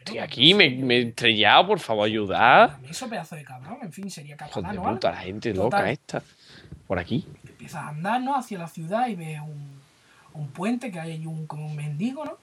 [0.05, 2.77] Bueno, Estoy pues, aquí, me, me he estrellado, por favor, ayudad.
[2.89, 3.77] Eso, pedazo de cabrón.
[3.81, 5.63] En fin, sería capaz, de puta, la gente Total.
[5.81, 6.21] loca esta.
[6.87, 7.25] Por aquí.
[7.47, 8.35] empiezas a andar, ¿no?
[8.35, 9.79] Hacia la ciudad y ves un,
[10.33, 12.37] un puente que hay ahí un, como un mendigo, ¿no?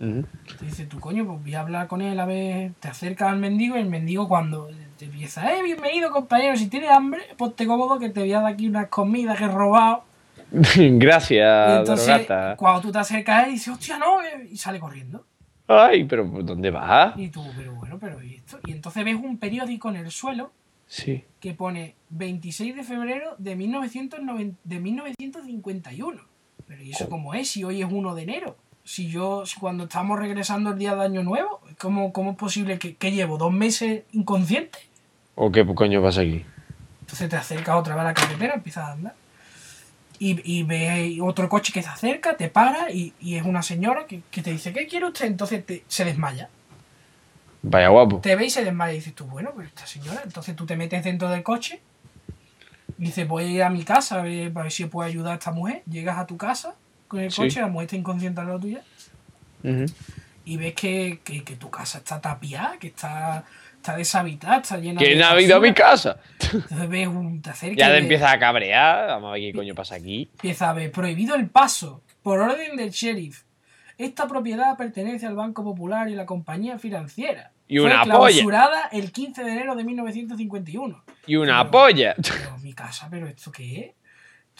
[0.00, 0.24] Ujú.
[0.58, 3.38] Te dice tú, coño, pues voy a hablar con él a ver, te acercas al
[3.38, 7.98] mendigo y el mendigo cuando te empieza, eh, bienvenido compañero, si tienes hambre, ponte cómodo
[7.98, 10.04] que te voy a dar aquí unas comidas que he robado.
[10.76, 12.56] Y Gracias, entonces, Drogata.
[12.56, 15.24] cuando tú te acercas a él, dice, hostia, no, eh", y sale corriendo.
[15.68, 17.16] Ay, pero ¿dónde vas?
[17.18, 18.58] Y tú, pero bueno, pero ¿y esto?
[18.66, 20.50] Y entonces ves un periódico en el suelo
[20.86, 21.22] Sí.
[21.40, 26.22] que pone 26 de febrero de, 1990 de 1951.
[26.66, 27.50] Pero ¿y eso cómo es?
[27.50, 28.56] Si hoy es 1 de enero.
[28.84, 32.78] Si yo, si cuando estamos regresando el día de Año Nuevo, ¿cómo, cómo es posible
[32.78, 34.78] que, que llevo dos meses inconsciente?
[35.34, 36.44] ¿O qué coño pasa aquí?
[37.02, 39.14] Entonces te acercas otra vez a la carretera, empiezas a andar.
[40.20, 44.06] Y, y ves otro coche que se acerca, te para y, y es una señora
[44.06, 45.26] que, que te dice, ¿qué quiere usted?
[45.26, 46.48] Entonces te- se desmaya.
[47.62, 48.18] Vaya guapo.
[48.20, 50.20] Te ve y se desmaya y dices tú, bueno, pues esta señora.
[50.24, 51.80] Entonces tú te metes dentro del coche
[52.98, 55.32] y dices, voy a ir a mi casa a ver, para ver si puedo ayudar
[55.32, 55.82] a esta mujer.
[55.88, 56.74] Llegas a tu casa
[57.06, 57.42] con el Sí.
[57.42, 58.82] coche, la mujer está inconsciente al lado tuya
[60.44, 63.44] y ves que, que- que tu casa está tapiada, que está,
[63.78, 65.24] está deshabitada, está llena ¿Quién de.
[65.24, 66.18] ha ido a mi casa?
[66.52, 67.40] Entonces ves un.
[67.42, 69.08] Te acercas Ya te empiezas a cabrear.
[69.08, 70.28] Vamos a ver qué coño pasa aquí.
[70.32, 73.42] Empieza a ver prohibido el paso por orden del sheriff.
[73.96, 77.50] Esta propiedad pertenece al Banco Popular y la compañía financiera.
[77.66, 78.14] Y Fue una polla.
[78.30, 81.04] clausurada el 15 de enero de 1951.
[81.26, 82.14] Y una Pero- polla.
[82.16, 83.90] Pero mi casa, ¿pero esto qué es?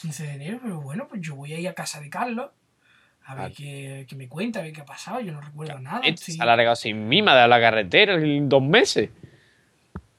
[0.00, 2.50] 15 de enero, pero bueno, pues yo voy a ir a casa de Carlos
[3.30, 3.54] a ver Vale.
[3.54, 5.20] qué, qué me cuenta, a ver qué ha pasado.
[5.20, 6.00] Yo no recuerdo nada.
[6.02, 9.10] Estoy- Se ha alargado sin mima de la carretera en dos meses.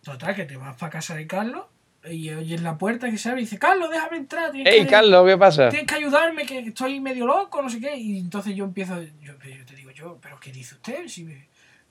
[0.04, 1.66] Total, que te vas para casa de Carlos
[2.10, 4.52] y oyes la puerta que se abre y dice, Carlos, déjame entrar.
[4.52, 5.70] tienes Ey, que- Carlos, ¿qué pasa?
[5.70, 7.96] tienes que ayudarme, que estoy medio loco, no sé qué.
[7.98, 11.08] Y entonces yo empiezo, yo, yo te digo, yo, ¿pero qué dice usted?
[11.08, 11.48] Si me,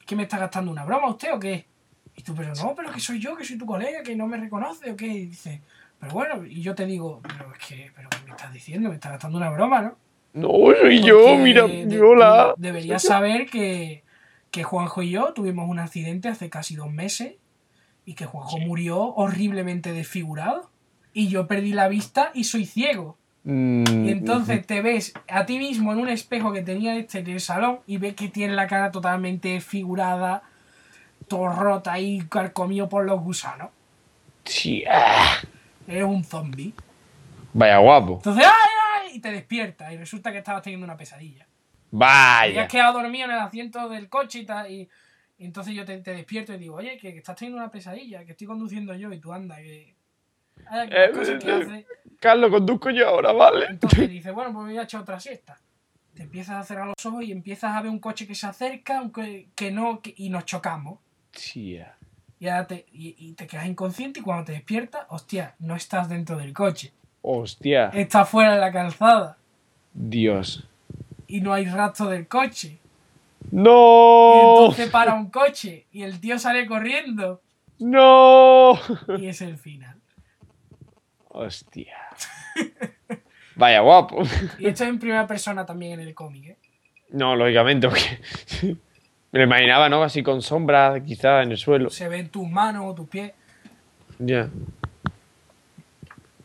[0.07, 1.67] ¿Qué me está gastando una broma usted o qué?
[2.17, 4.37] Y tú, pero no, pero que soy yo, que soy tu colega, que no me
[4.39, 5.07] reconoce o qué.
[5.07, 5.61] Y dice,
[6.01, 8.89] pero bueno, y yo te digo, pero es que, pero ¿qué me estás diciendo?
[8.89, 9.97] Me estás gastando una broma, ¿no?
[10.41, 10.49] No,
[10.81, 12.55] soy yo, mira, de- hola.
[12.57, 14.05] Deberías saber que,
[14.51, 17.35] que Juanjo y yo tuvimos un accidente hace casi dos meses
[18.05, 20.71] y que Juanjo murió horriblemente desfigurado.
[21.13, 23.17] Y yo perdí la vista y soy ciego.
[23.45, 27.29] Mm, Y entonces te ves a ti mismo en un espejo que tenía este en
[27.29, 30.43] el salón y ves que tiene la cara totalmente desfigurada,
[31.29, 33.71] todo rota ahí, carcomido por los gusanos.
[34.45, 35.39] Sí, ah.
[35.87, 36.73] Eres un zombie.
[37.59, 38.13] Vaya guapo.
[38.15, 38.73] Entonces, ¡ay,
[39.11, 39.17] ay!
[39.17, 41.47] Y te despiertas y resulta que estabas teniendo una pesadilla.
[41.91, 42.63] Vaya.
[42.63, 44.71] has quedado dormido en el asiento del coche y tal.
[44.71, 44.89] Y,
[45.39, 48.25] y entonces yo te, te despierto y digo, oye, que, que estás teniendo una pesadilla,
[48.25, 49.95] que estoy conduciendo yo y tú anda, que.
[50.73, 50.89] Eh,
[51.39, 51.87] que.
[52.21, 53.67] Carlos, conduzco yo ahora, ¿vale?
[53.71, 55.59] Entonces dices, bueno, pues me voy a echar otra siesta.
[56.15, 58.99] Te empiezas a cerrar los ojos y empiezas a ver un coche que se acerca,
[58.99, 60.99] aunque que no, que- y nos chocamos.
[61.33, 61.97] Tía.
[62.41, 66.09] Y, ahora te, y, y te quedas inconsciente y cuando te despiertas, hostia, no estás
[66.09, 66.93] dentro del coche.
[67.31, 67.91] Hostia.
[67.93, 69.37] Estás fuera de la calzada
[69.93, 70.67] Dios.
[71.27, 72.79] y no hay rastro del coche.
[73.51, 74.61] Y ¡No!
[74.63, 77.43] entonces para un coche y el tío sale corriendo
[77.81, 78.79] ¡No!
[79.19, 79.97] y es el final.
[81.29, 81.95] Hostia.
[83.57, 84.23] Vaya guapo.
[84.59, 86.57] Y esto es en primera persona también en el cómic, ¿eh?
[87.11, 88.21] No, lógicamente, porque
[89.33, 90.03] me lo imaginaba, ¿no?
[90.03, 91.91] Así con sombras, quizás en el suelo.
[91.91, 93.33] Se ven tus manos o tus pies.
[94.19, 94.49] Ya.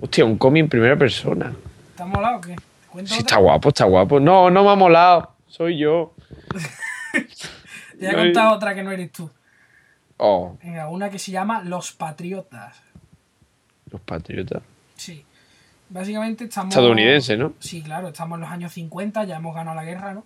[0.03, 1.53] Hostia, un cómic en primera persona.
[1.95, 2.55] ¿Te ha molado o qué?
[2.55, 4.19] ¿Te cuento Sí, está guapo, está guapo.
[4.19, 5.31] No, no me ha molado.
[5.47, 6.13] Soy yo.
[7.13, 9.29] Te voy a contar otra que no eres tú.
[10.17, 12.81] Oh, Venga, una que se llama Los Patriotas.
[13.89, 14.61] los patriotas.
[14.97, 15.23] Sí.
[15.87, 16.73] Básicamente estamos.
[16.73, 17.53] Estadounidense, ¿no?
[17.59, 20.25] Sí, claro, estamos en los años 50, ya hemos ganado la guerra, ¿no?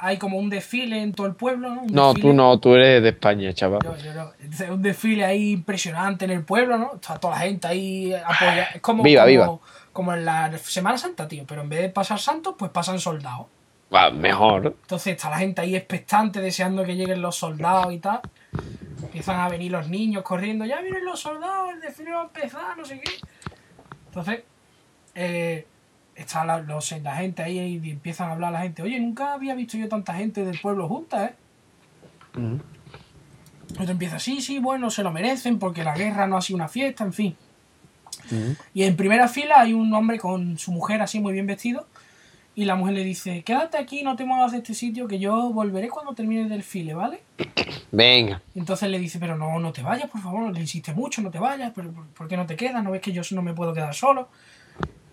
[0.00, 1.82] Hay como un desfile en todo el pueblo, ¿no?
[1.82, 3.80] Un No, desfile- tú no, tú eres de España, chaval.
[3.84, 4.32] Yo- yo no.
[4.40, 6.94] Entonces, Un desfile ahí impresionante en el pueblo, ¿no?
[6.94, 8.68] Está toda la gente ahí apoyada.
[8.74, 9.58] Es como, Viva, como, viva.
[9.92, 11.44] como en la Semana Santa, tío.
[11.46, 13.46] Pero en vez de pasar santos, pues pasan soldados.
[13.94, 14.66] Va, mejor.
[14.82, 18.20] Entonces está la gente ahí expectante, deseando que lleguen los soldados y tal.
[19.02, 22.76] Empiezan a venir los niños corriendo, ya vienen los soldados, el desfile va a empezar,
[22.78, 23.10] no sé qué.
[24.06, 24.42] Entonces,
[25.14, 25.66] eh,
[26.22, 29.54] está la, los- la gente ahí y empiezan a hablar la gente, oye, nunca había
[29.54, 31.34] visto yo tanta gente del pueblo junta, ¿eh?
[33.78, 36.68] Otro empieza, sí, sí, bueno, se lo merecen porque la guerra no ha sido una
[36.68, 37.36] fiesta, en fin.
[38.74, 41.86] Y en primera fila hay un hombre con su mujer así muy bien vestido.
[42.56, 45.50] Y la mujer le dice, quédate aquí, no te muevas de este sitio, que yo
[45.52, 47.20] volveré cuando termine el desfile, ¿vale?
[47.92, 48.42] Venga.
[48.54, 51.38] Entonces le dice, pero no, no te vayas, por favor, le insiste mucho, no te
[51.38, 52.82] vayas, pero ¿por, por qué no te quedas?
[52.82, 54.28] ¿No ves que yo no me puedo quedar solo?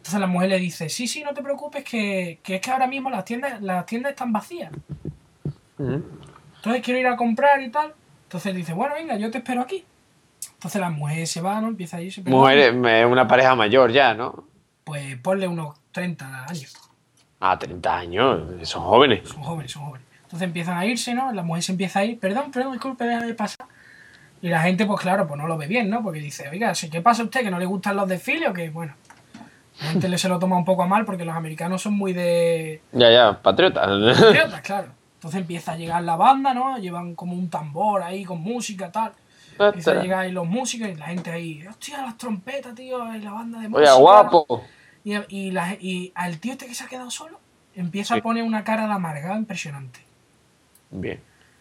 [0.07, 2.87] Entonces la mujer le dice, sí, sí, no te preocupes, que, que es que ahora
[2.87, 4.71] mismo las tiendas, las tiendas están vacías.
[5.77, 7.93] Entonces quiero ir a comprar y tal.
[8.23, 9.83] Entonces dice, bueno, venga, yo te espero aquí.
[10.53, 11.67] Entonces la mujer se va, ¿no?
[11.67, 12.21] Empieza a irse.
[12.21, 14.45] Mujer, es una pareja mayor ya, ¿no?
[14.85, 16.73] Pues ponle unos 30 años.
[17.41, 18.69] Ah, 30 años.
[18.69, 19.27] Son jóvenes.
[19.27, 20.07] Son jóvenes, son jóvenes.
[20.23, 21.33] Entonces empiezan a irse, ¿no?
[21.33, 23.67] La mujer se empieza a ir, perdón, perdón, disculpe, déjame pasar.
[24.41, 26.01] Y la gente, pues claro, pues no lo ve bien, ¿no?
[26.01, 27.41] Porque dice, oiga, ¿qué pasa a usted?
[27.41, 28.93] ¿Que no le gustan los desfiles o que Bueno,
[29.81, 32.13] la gente le se lo toma un poco a mal porque los americanos son muy
[32.13, 32.81] de...
[32.91, 33.87] Ya, ya, patriotas.
[34.19, 34.87] Patriotas, claro.
[35.15, 36.77] Entonces empieza a llegar la banda, ¿no?
[36.77, 39.13] Llevan como un tambor ahí con música, tal.
[39.59, 43.19] Empieza a llegar ahí los músicos y la gente ahí, hostia, las trompetas, tío, y
[43.19, 43.93] la banda de música.
[43.93, 44.63] Oye, guapo.
[45.03, 47.39] Y, y, la, y al tío este que se ha quedado solo,
[47.75, 49.99] empieza a poner una cara de amargado impresionante.
[50.91, 51.19] Bien.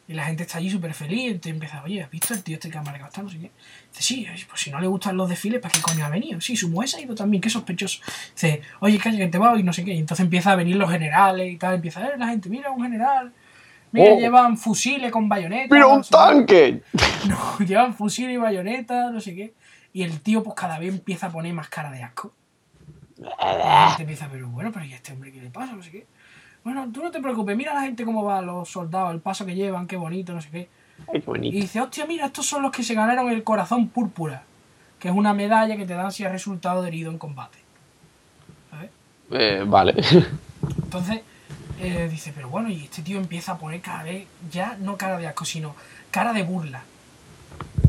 [0.09, 1.33] Y la gente está allí súper feliz.
[1.35, 3.23] Y te empieza, oye, ¿has visto el tío este que ha amargado está?
[3.23, 3.51] No sé qué.
[3.90, 6.40] Dice, sí, pues si no le gustan los desfiles, ¿para qué coño ha venido?
[6.40, 8.01] Sí, su mujer se ha ido también, qué sospechoso.
[8.35, 9.92] Dice, oye, calla que te va y no sé qué.
[9.95, 11.75] Y entonces empieza a venir los generales y tal.
[11.75, 13.33] Empieza a ver la gente, mira, un general.
[13.92, 14.19] Mira, Oh.
[14.19, 15.71] llevan fusiles con bayonetas.
[15.71, 16.16] ¡Mira un no sé qué.
[16.16, 16.83] tanque!
[17.29, 19.55] No, llevan fusiles y bayonetas, no sé qué.
[19.92, 22.33] Y el tío, pues cada vez empieza a poner más cara de asco.
[23.19, 25.73] Y la gente empieza, pero bueno, pero ¿y a este hombre qué le pasa?
[25.73, 26.07] No sé qué.
[26.66, 29.46] Bueno, tú no te preocupes, mira a la gente cómo va, los soldados, el paso
[29.46, 30.68] que llevan, qué bonito, no sé qué.
[31.07, 31.57] Ay, qué Y bonito.
[31.59, 34.42] dice, hostia, mira, estos son los que se ganaron el corazón púrpura,
[34.98, 37.59] que es una medalla que te dan si has resultado herido en combate.
[38.72, 38.90] ¿Sabes?
[39.31, 39.94] Eh, vale.
[40.83, 41.20] Entonces,
[41.81, 45.18] eh, dice, pero bueno, y este tío empieza a poner cada vez, ya no cara
[45.18, 45.76] de asco, sino
[46.11, 46.83] cara de burla.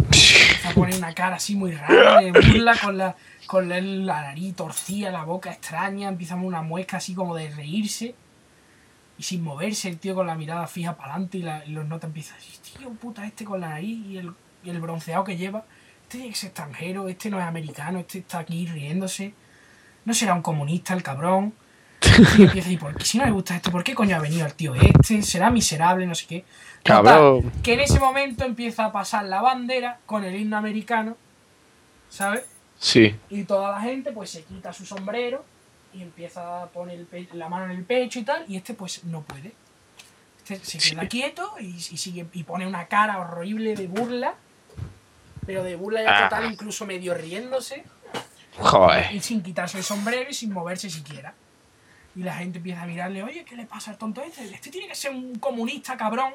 [0.03, 3.15] Empieza a poner una cara así muy rara, de burla con la,
[3.47, 7.33] con la, la nariz torcida, la boca extraña, empieza a poner una muesca así como
[7.33, 8.13] de reírse.
[9.19, 11.85] Y sin moverse, el tío con la mirada fija para adelante y, la- y los
[11.87, 14.31] notas empiezan a decir, tío, puta, este con la nariz y el,
[14.63, 15.63] y el bronceado que lleva.
[16.03, 19.33] Este ser extranjero, este no es americano, este está aquí riéndose.
[20.05, 21.53] No será un comunista el cabrón.
[22.37, 23.71] Y empieza a decir, ¿por qué si no le gusta esto?
[23.71, 25.21] ¿Por qué coño ha venido el tío este?
[25.23, 26.05] ¿Será miserable?
[26.05, 26.45] No sé qué.
[26.83, 27.51] Total, Cabrón.
[27.63, 31.17] que en ese momento empieza a pasar la bandera con el himno americano,
[32.09, 32.43] ¿sabes?
[32.79, 33.15] Sí.
[33.29, 35.43] Y toda la gente pues se quita su sombrero
[35.93, 39.03] y empieza a poner el la mano en el pecho y tal, y este pues
[39.05, 39.53] no puede.
[40.47, 41.07] Este se queda Sí.
[41.09, 44.35] quieto y, y sigue y pone una cara horrible de burla,
[45.45, 46.29] pero de burla ya Ah.
[46.29, 47.83] total, incluso medio riéndose,
[48.57, 49.13] Joder.
[49.13, 51.33] y sin quitarse el sombrero y sin moverse siquiera.
[52.15, 54.43] Y la gente empieza a mirarle, oye, ¿qué le pasa al tonto este?
[54.45, 56.33] Este tiene que ser un comunista cabrón.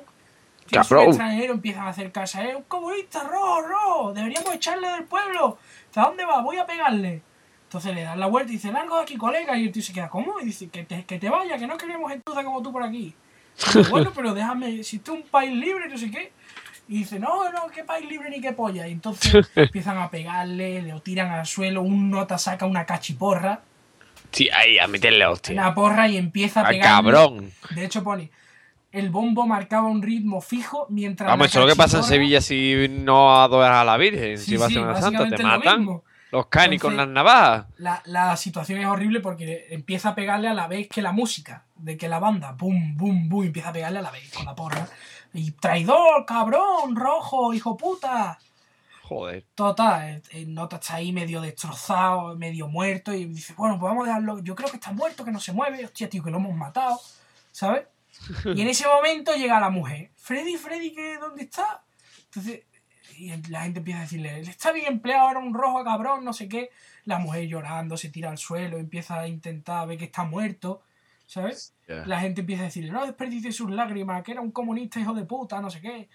[0.69, 1.09] Que es un Cabrón.
[1.09, 5.59] extranjero, empiezan a acercarse a él, un comunista, rojo, rojo, deberíamos echarle del pueblo.
[5.97, 6.41] ¿A dónde va?
[6.41, 7.21] Voy a pegarle.
[7.73, 9.57] Entonces le dan la vuelta y dice, largo de aquí, colega.
[9.57, 10.39] Y el tío se queda, ¿cómo?
[10.43, 13.15] Y dice, que te, que te vaya, que no queremos gentuza como tú por aquí.
[13.57, 16.33] Dice, bueno, pero déjame, si es un país libre, no sé qué.
[16.87, 18.87] Y dice, no, no, qué país libre ni qué polla.
[18.87, 23.63] Y entonces empiezan a pegarle, le tiran al suelo, un nota saca una cachiporra,
[24.33, 25.55] Sí, ahí, a meterle hostia.
[25.55, 26.89] una porra y empieza a ¡Ah, pegar.
[26.89, 27.53] cabrón!
[27.75, 28.31] De hecho pone,
[28.91, 31.29] el bombo marcaba un ritmo fijo mientras...
[31.29, 34.39] Vamos, eso es lo que pasa en Sevilla si no adoras a la Virgen.
[34.39, 35.79] Sí, si vas sí, a Semana Santa, te matan.
[35.81, 36.05] mismo.
[36.33, 37.67] Los canis con las navajas.
[37.77, 41.67] La, la situación es horrible porque empieza a pegarle a la vez que la música,
[41.77, 44.55] de que la banda, boom, boom, boom, empieza a pegarle a la vez con la
[44.55, 44.89] porra.
[45.35, 48.39] Y traidor, cabrón, rojo, hijo puta.
[49.03, 49.45] Joder.
[49.55, 54.05] Total, el, el nota está ahí medio destrozado, medio muerto y dice, bueno, pues vamos
[54.05, 56.39] a dejarlo, yo creo que está muerto, que no se mueve, hostia, tío, que lo
[56.39, 56.99] hemos matado,
[57.51, 57.85] ¿sabes?
[58.55, 61.83] Y en ese momento llega la mujer, Freddy, Freddy, ¿qué, ¿dónde está?
[62.25, 62.63] Entonces,
[63.23, 66.33] y la gente empieza a decirle, "Él está bien empleado, ahora un rojo cabrón, no
[66.33, 66.71] sé qué.
[67.05, 70.83] La mujer llorando, se tira al suelo, empieza a intentar ver que está muerto,
[71.27, 71.75] ¿sabes?
[71.87, 75.25] La gente empieza a decirle, no desperdicie sus lágrimas, que era un comunista hijo de
[75.25, 76.09] puta, no sé qué.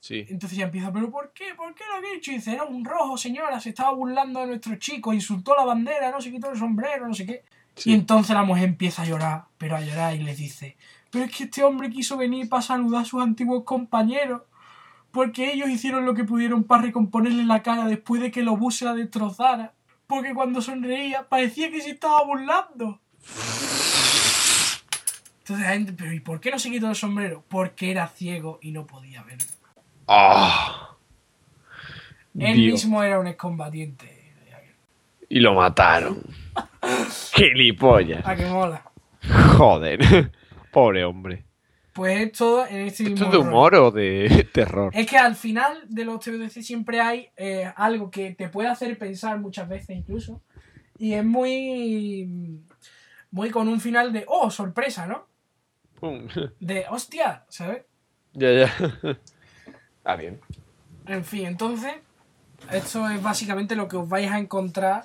[0.00, 0.26] Sí.
[0.28, 1.54] Entonces ya empieza, ¿pero por qué?
[1.56, 2.30] ¿Por qué lo dicho?
[2.30, 6.10] Y dice, era un rojo, señora, se estaba burlando de nuestro chico, insultó la bandera,
[6.10, 7.44] no se quitó el sombrero, no sé qué.
[7.74, 7.90] Sí.
[7.90, 10.76] Y entonces la mujer empieza a llorar, pero a llorar y les dice,
[11.10, 14.42] pero es que este hombre quiso venir para saludar a sus antiguos compañeros,
[15.16, 18.76] porque ellos hicieron lo que pudieron para recomponerle la cara después de que el obús
[18.76, 19.72] se la destrozara,
[20.06, 23.00] porque cuando sonreía parecía que se estaba burlando.
[25.38, 27.42] Entonces la gente, pero ¿y por qué no se quitó el sombrero?
[27.48, 29.38] Porque era ciego y no podía ver.
[30.06, 30.96] ¡Ah!
[32.38, 32.84] Él Dios.
[32.84, 34.34] mismo era un excombatiente.
[35.30, 36.24] Y lo mataron.
[37.34, 38.20] ¡Gilipollas!
[38.22, 38.82] Ah, que mola.
[39.56, 40.30] Joder.
[40.70, 41.45] Pobre hombre.
[41.96, 44.92] Pues esto en este mismo ¿Esto es de humor o de terror?
[44.94, 48.98] Es que al final de los TVDC siempre hay eh, algo que te puede hacer
[48.98, 50.42] pensar muchas veces incluso.
[50.98, 52.60] Y es muy.
[53.30, 54.24] Muy con un final de.
[54.28, 55.06] ¡Oh, sorpresa!
[55.06, 55.26] ¿no?
[55.98, 56.28] Pum.
[56.60, 57.84] De hostia, ¿sabes?
[58.34, 58.74] ya, ya.
[59.96, 60.38] Está bien.
[61.06, 61.94] En fin, entonces.
[62.70, 65.04] Esto es básicamente lo que os vais a encontrar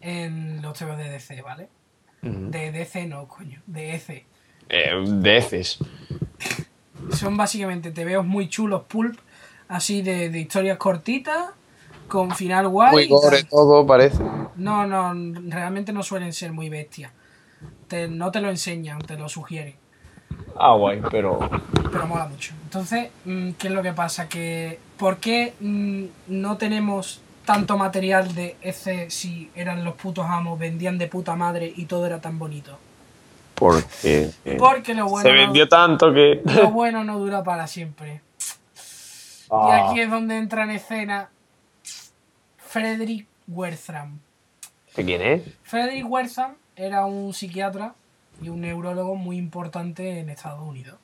[0.00, 1.68] en los TVs de DC, ¿vale?
[2.22, 2.50] Ujú.
[2.50, 3.62] De DC no, coño.
[3.66, 4.26] De EC.
[4.68, 5.78] Eh, de heces.
[7.12, 9.18] Son básicamente tebeos muy chulos, pulp,
[9.68, 11.50] así de, de historias cortitas,
[12.08, 12.92] con final guay.
[12.92, 14.22] Muy y gore todo, parece.
[14.56, 15.12] No, no,
[15.50, 17.12] realmente no suelen ser muy bestias.
[17.88, 19.74] Te- no te lo enseñan, te lo sugieren.
[20.56, 21.38] Ah, guay, pero.
[21.92, 22.54] Pero mola mucho.
[22.64, 24.28] Entonces, mm, ¿qué es lo que pasa?
[24.28, 30.58] Que ¿Por qué mm, no tenemos tanto material de ese si eran los putos amos,
[30.58, 32.78] vendían de puta madre y todo era tan bonito?
[33.64, 34.30] Porque.
[34.44, 36.42] eh, Porque lo bueno, se vendió tanto que.
[36.44, 38.20] no, lo bueno no dura para siempre.
[38.76, 41.30] Y Ah, aquí es donde entra en escena
[42.58, 44.18] Frederick Wertham.
[44.94, 45.42] ¿De quién es?
[45.62, 47.94] Frederick Wertham era un psiquiatra
[48.42, 50.98] y un neurólogo muy importante en Estados Unidos.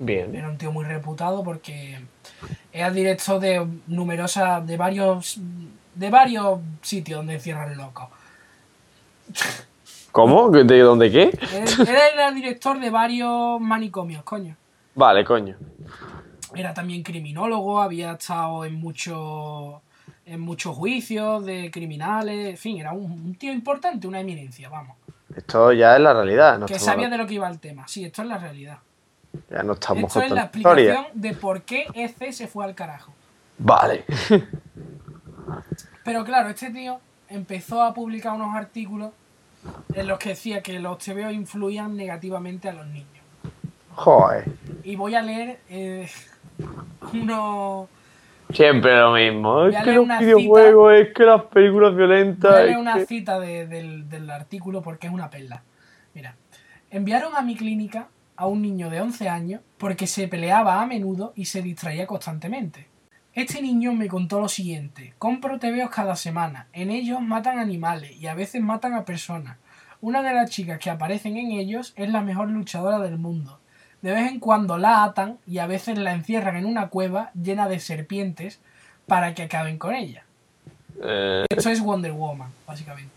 [0.00, 0.34] Bien.
[0.34, 2.00] Era un tío muy reputado porque
[2.72, 5.38] era director de numerosas, de varios,
[5.94, 8.08] de varios sitios donde encierran locos.
[10.12, 10.50] ¿Cómo?
[10.50, 11.22] ¿De dónde qué?
[11.52, 14.56] Él, él era director de varios manicomios, coño.
[14.94, 15.56] Vale, coño.
[16.54, 19.80] Era también criminólogo, había estado en muchos
[20.26, 24.96] en muchos juicios de criminales, en fin, era un, un tío importante, una eminencia, vamos.
[25.34, 26.58] Esto ya es la realidad.
[26.58, 27.86] No que sabía de lo que iba el tema.
[27.88, 28.78] Sí, esto es la realidad.
[29.48, 30.92] Ya no estamos Esto es la historia.
[30.92, 33.12] explicación de por qué EC se fue al carajo.
[33.58, 34.04] Vale.
[36.04, 36.98] Pero claro, este tío
[37.28, 39.10] empezó a publicar unos artículos
[39.94, 43.08] en los que decía que los TVO influían negativamente a los niños.
[43.94, 44.44] Joder.
[44.84, 46.08] Y voy a leer eh,
[47.12, 47.88] unos...
[48.52, 49.54] Siempre lo mismo.
[49.54, 52.54] Voy Es que los videojuegos, es que las películas Voy a violentas.
[52.56, 55.62] leer es una que- cita de- del, del artículo porque es una perla.
[56.14, 56.34] Mira,
[56.90, 61.32] enviaron a mi clínica a un niño de 11 años porque se peleaba a menudo
[61.36, 62.86] y se distraía constantemente.
[63.34, 68.26] Este niño me contó lo siguiente, compro TVOs cada semana, en ellos matan animales y
[68.26, 69.56] a veces matan a personas.
[70.00, 73.60] Una de las chicas que aparecen en ellos es la mejor luchadora del mundo.
[74.02, 77.68] De vez en cuando la atan y a veces la encierran en una cueva llena
[77.68, 78.58] de serpientes
[79.06, 80.24] para que acaben con ella.
[81.02, 83.10] Eh, Esto es Wonder Woman, básicamente.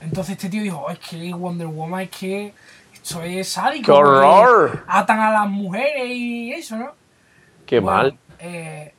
[0.00, 2.52] Entonces este tío dijo, "Oh, es que Wonder Woman es que
[2.92, 3.86] esto es sádico.
[3.86, 4.84] ¡Qué horror!
[4.88, 6.92] Atan a las mujeres y eso, ¿no?
[7.66, 8.18] Qué Bueno, mal.
[8.38, 8.92] eh,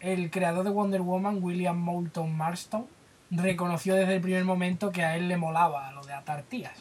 [0.00, 2.86] el creador de Wonder Woman, William Moulton Marston,
[3.30, 6.72] reconoció desde el primer momento que a él le molaba lo de atar tías.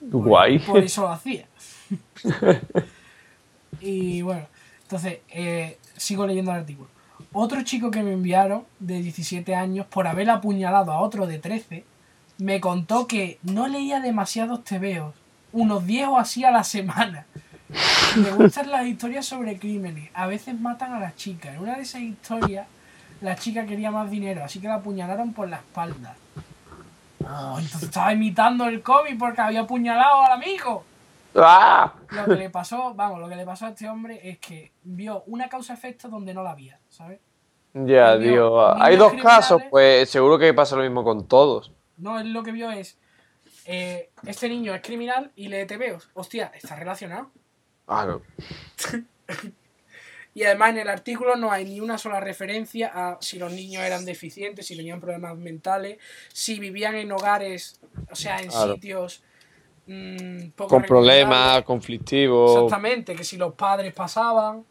[0.00, 0.60] Guay.
[0.60, 1.46] Por eso lo hacía.
[3.80, 4.46] y bueno,
[4.82, 6.88] entonces, eh, sigo leyendo el artículo.
[7.32, 11.84] Otro chico que me enviaron, de 17 años, por haber apuñalado a otro de 13,
[12.38, 15.14] me contó que no leía demasiados tebeos,
[15.52, 17.26] unos 10 o así a la semana.
[17.68, 20.10] Me gustan las historias sobre crímenes.
[20.14, 21.54] A veces matan a las chicas.
[21.54, 22.66] En una de esas historias,
[23.20, 26.16] la chica quería más dinero, así que la apuñalaron por la espalda.
[27.24, 30.84] Oh, entonces estaba imitando el cómic porque había apuñalado al amigo.
[31.34, 31.92] ¡Ah!
[32.10, 35.24] Lo que le pasó, vamos, lo que le pasó a este hombre es que vio
[35.26, 37.20] una causa-efecto donde no la había, ¿sabes?
[37.74, 41.72] Ya, niños Hay dos casos, pues seguro que pasa lo mismo con todos.
[41.98, 42.96] No, él lo que vio es,
[43.66, 46.08] eh, este niño es criminal y lee TVOs.
[46.14, 47.30] Hostia, está relacionado.
[47.86, 48.22] Ah, no.
[50.36, 53.82] Y además en el artículo no hay ni una sola referencia a si los niños
[53.82, 55.96] eran deficientes, si tenían problemas mentales,
[56.30, 57.80] si vivían en hogares,
[58.10, 58.74] o sea, en Claro.
[58.74, 59.22] sitios
[59.86, 62.54] mm, poco Con problemas, conflictivos.
[62.64, 64.66] Exactamente, que si los padres pasaban.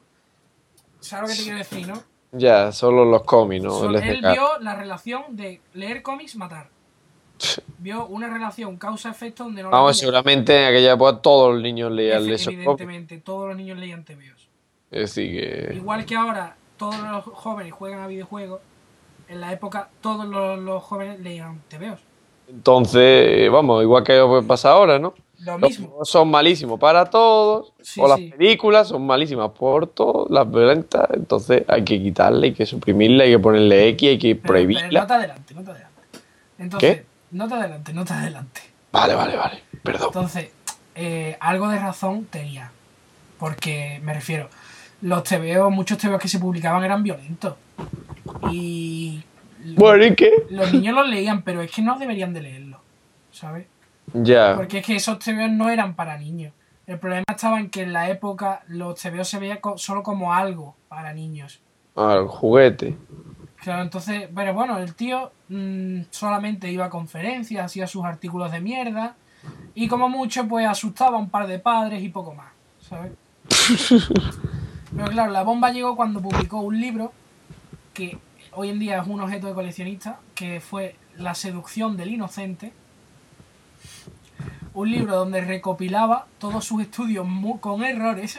[0.99, 2.03] ¿Sabes lo que te quiero decir, no?
[2.31, 3.85] Ya, solo los cómics, ¿no?
[3.85, 6.69] Él vio la relación de leer cómics, matar.
[7.79, 12.23] Vio una relación causa-efecto donde no Vamos, seguramente en aquella época todos los niños leían
[12.29, 12.51] Efe-.
[12.53, 14.47] Evidentemente, todos los niños leían TVOs.
[14.91, 15.75] Es decir, que.
[15.75, 18.61] Igual que ahora todos los jóvenes juegan a videojuegos,
[19.27, 21.99] en la época todos los, los jóvenes leían TVOs.
[22.47, 25.13] Entonces, vamos, igual que pasar ahora, ¿no?
[25.39, 25.87] Lo Los mismo.
[25.87, 28.29] juegos son malísimos para todos, Sí, o las sí.
[28.29, 33.31] películas son malísimas por todos, las violentas, entonces hay que quitarle, hay que suprimirle, hay
[33.31, 35.01] que ponerle X, hay que Pero- pero prohibirla.
[35.01, 36.01] no te adelante, no te adelante.
[36.57, 37.05] Entonces, ¿Qué?
[37.35, 38.61] No te adelante, no te adelante.
[38.91, 40.07] Vale, vale, vale, perdón.
[40.07, 40.49] Entonces,
[40.95, 42.71] eh, algo de razón tenía.
[43.37, 44.49] Porque, me refiero,
[45.01, 47.55] los TVOs, muchos TVOs que se publicaban eran violentos.
[48.51, 49.23] Y
[49.75, 50.31] Bueno, ¿y qué?
[50.49, 52.79] los niños los leían, pero es que no deberían de leerlo.
[53.31, 53.67] ¿Sabes?
[54.13, 56.53] Ya, Porque es que esos TVOs no eran para niños.
[56.87, 60.75] El problema estaba en que en la época los TVOs se veían solo como algo
[60.87, 61.59] para niños.
[61.95, 62.95] al juguete.
[63.65, 68.61] Claro, entonces, pero bueno, el tío mm, solamente iba a conferencias, hacía sus artículos de
[68.61, 69.15] mierda
[69.73, 73.13] y como mucho pues asustaba a un par de padres y poco más, ¿sabes?
[74.95, 77.11] Pero claro, la bomba llegó cuando publicó un libro
[77.95, 78.19] que
[78.51, 82.71] hoy en día es un objeto de coleccionista, que fue La seducción del inocente.
[84.75, 87.25] Un libro donde recopilaba todos sus estudios
[87.61, 88.37] con errores.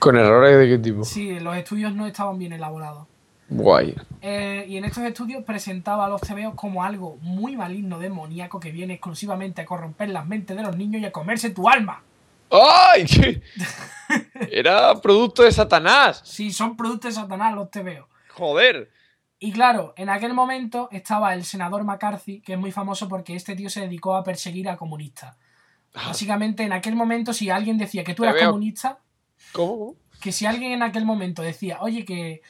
[0.00, 1.04] ¿Con errores de qué tipo?
[1.04, 3.06] Sí, los estudios no estaban bien elaborados.
[3.48, 3.94] Guay.
[4.22, 8.72] Eh, y en estos estudios presentaba a los TVOs como algo muy maligno, demoníaco, que
[8.72, 12.02] viene exclusivamente a corromper las mentes de los niños y a comerse tu alma.
[12.50, 13.04] ¡Ay!
[13.06, 13.42] ¿Qué?
[14.50, 16.22] Era producto de Satanás.
[16.24, 18.06] Sí, son productos de Satanás los TVOs.
[18.30, 18.90] Joder.
[19.38, 23.54] Y claro, en aquel momento estaba el senador McCarthy, que es muy famoso porque este
[23.54, 25.36] tío se dedicó a perseguir a comunistas.
[25.94, 28.98] Básicamente, en aquel momento, si alguien decía que tú eras comunista,
[29.52, 29.94] ¿Cómo?
[30.20, 32.42] que si alguien en aquel momento decía, oye, que.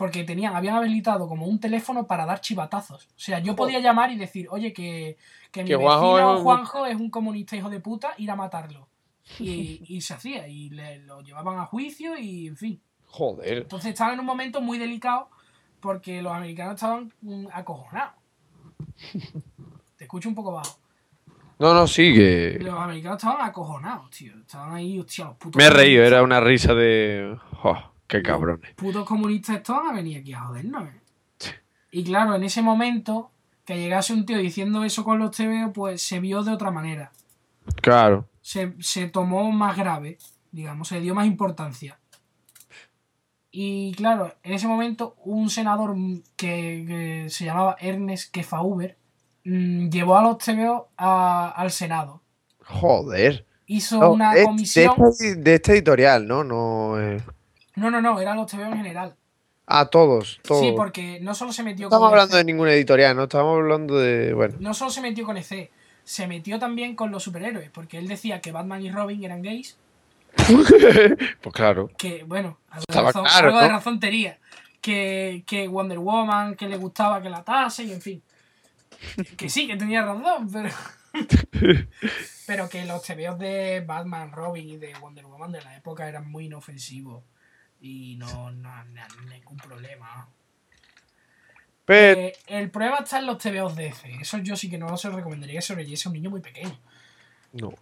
[0.00, 3.04] Porque tenían, habían habilitado como un teléfono para dar chivatazos.
[3.04, 5.18] O sea, yo podía llamar y decir, oye, que,
[5.52, 8.88] que mi Que vecino Juanjo es un comunista hijo de puta, ir a matarlo.
[9.38, 12.80] Y, y se hacía, y le, lo llevaban a juicio y en fin.
[13.08, 13.58] Joder.
[13.58, 15.28] Entonces estaba en un momento muy delicado
[15.80, 18.14] porque los americanos estaban mm, acojonados.
[19.98, 20.78] Te escucho un poco bajo.
[21.58, 22.58] No, no, sí, que.
[22.58, 24.32] Los americanos estaban acojonados, tío.
[24.40, 25.58] Estaban ahí, hostia, los putos.
[25.58, 27.36] Me he reído, era una risa de.
[27.62, 28.74] Oh, qué cabrones.
[28.74, 30.88] Putos comunistas estos van a venir aquí a jodernos.
[30.88, 31.00] ¿eh?
[31.92, 33.30] Y claro, en ese momento,
[33.64, 37.12] que llegase un tío diciendo eso con los TVO, pues se vio de otra manera.
[37.82, 38.26] Claro.
[38.42, 40.18] se, se tomó más grave,
[40.50, 41.98] digamos, se dio más importancia.
[43.52, 45.94] Y claro, en ese momento un senador
[46.36, 48.96] que, que se llamaba Ernest Kefauver
[49.44, 52.22] mm, llevó a los TVO a- al Senado.
[52.64, 53.46] Joder.
[53.66, 54.94] Hizo No, una de comisión...
[55.38, 56.44] de este editorial, ¿no?
[56.44, 57.00] No.
[57.00, 57.20] eh.
[57.80, 59.16] No, no, no, eran los TVO en general.
[59.66, 60.60] Ah, todos, todos.
[60.60, 63.22] Sí, porque no solo se metió No estamos con hablando EC, de ninguna editorial, no
[63.22, 64.34] estamos hablando de.
[64.34, 64.56] Bueno.
[64.60, 65.70] no solo se metió con EC,
[66.04, 69.78] se metió también con los superhéroes, porque él decía que Batman y Robin eran gays
[71.40, 71.90] pues claro.
[71.96, 73.72] que, bueno, algo, de Estaba razón, claro, algo de ¿no?
[73.72, 74.38] razón tenía.
[74.82, 78.22] Que, que Wonder Woman, que le gustaba que la atase y en fin.
[79.38, 80.68] Que sí, que tenía razón, pero.
[82.46, 86.30] pero que los TVOs de Batman, Robin y de Wonder Woman de la época eran
[86.30, 87.24] muy inofensivos.
[87.80, 90.28] Y no, no, no- ningún problema.
[91.84, 92.20] Pero.
[92.20, 94.08] Eh, el problema está en los TVOs de F.
[94.20, 96.30] Eso yo sí que no se lo recomendaría que se lo leyese a un niño
[96.30, 96.78] muy pequeño.
[97.52, 97.72] No.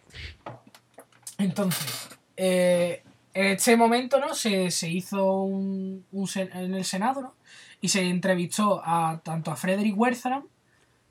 [1.39, 3.03] Entonces, eh,
[3.35, 4.35] en este momento, ¿no?
[4.35, 7.35] Se, se hizo un, un en el Senado, ¿no?
[7.81, 10.45] Y se entrevistó a tanto a Frederick Wertham,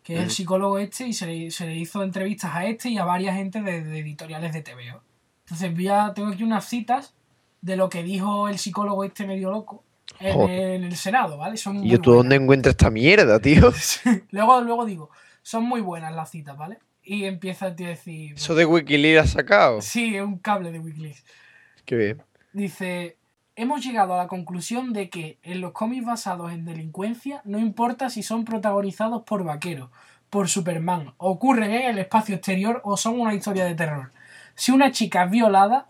[0.03, 2.97] que es el psicólogo este, y se le, se le hizo entrevistas a este y
[2.97, 5.01] a varias gente de, de editoriales de TVO.
[5.45, 7.13] Entonces, voy a- tengo aquí unas citas
[7.62, 9.84] de lo que dijo el psicólogo este medio loco
[10.20, 10.60] en, Joder.
[10.76, 11.58] en el Senado, ¿vale?
[11.58, 12.24] Son ¿Y yo tú buenas.
[12.24, 13.72] dónde encuentras esta mierda, tío?
[14.32, 15.10] luego, luego digo,
[15.41, 16.80] son muy buenas las citas, ¿vale?
[17.03, 18.34] Y empieza a decir...
[18.36, 19.82] Eso de Wikileaks has sacado.
[19.82, 21.24] Sí, es un cable de Wikileaks.
[21.86, 22.24] Qué bien.
[22.51, 23.18] Dice,
[23.55, 28.10] hemos llegado a la conclusión de que en los cómics basados en delincuencia no importa
[28.10, 29.89] si son protagonizados por vaqueros,
[30.30, 34.12] por Superman, ocurren en el espacio exterior o son una historia de terror.
[34.55, 35.88] Si una chica es violada,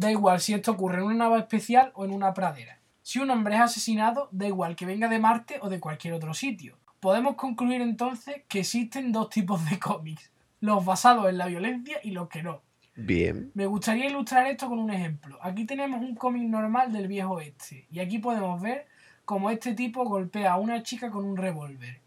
[0.00, 2.78] da igual si esto ocurre en una nave especial o en una pradera.
[3.02, 6.32] Si un hombre es asesinado, da igual que venga de Marte o de cualquier otro
[6.32, 6.78] sitio.
[7.00, 10.30] Podemos concluir entonces que existen dos tipos de cómics,
[10.60, 12.62] los basados en la violencia y los que no.
[12.96, 13.50] Bien.
[13.52, 15.38] Me gustaría ilustrar esto con un ejemplo.
[15.42, 17.86] Aquí tenemos un cómic normal del viejo oeste.
[17.90, 18.86] Y aquí podemos ver
[19.26, 22.00] cómo este tipo golpea a una chica con un revólver.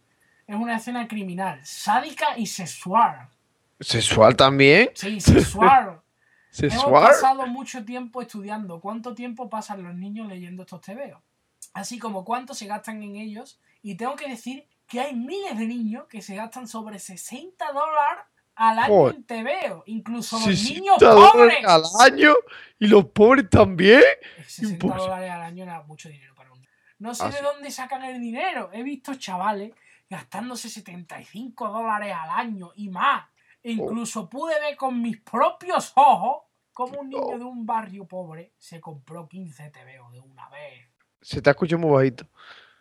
[0.48, 3.30] Es una escena criminal, sádica y sexual.
[3.80, 4.90] ¿Sexual también?
[4.96, 6.00] Sí, sexual.
[6.60, 11.22] Hemos pasado mucho tiempo estudiando cuánto tiempo pasan los niños leyendo estos tebeos.
[11.74, 13.60] Así como cuánto se gastan en ellos.
[13.82, 18.26] Y tengo que decir que hay miles de niños que se gastan sobre 60 dólares
[18.56, 19.16] al año Joder.
[19.16, 19.84] en tebeo.
[19.88, 21.66] Incluso los 60 niños pobres.
[21.66, 22.34] al año
[22.78, 24.02] y los pobres también.
[24.46, 25.02] 60 Imposible.
[25.04, 26.70] dólares al año era mucho dinero para un niño.
[27.00, 27.44] No sé Ah, de sí.
[27.44, 28.70] dónde sacan el dinero.
[28.72, 29.74] He visto chavales
[30.10, 33.26] gastándose 75 dólares al año y más.
[33.64, 36.44] E incluso pude ver con mis propios ojos
[36.74, 37.38] cómo un niño Oh.
[37.38, 40.88] de un barrio pobre se compró 15 TVO de una vez.
[41.22, 42.28] Se te escucha muy bajito.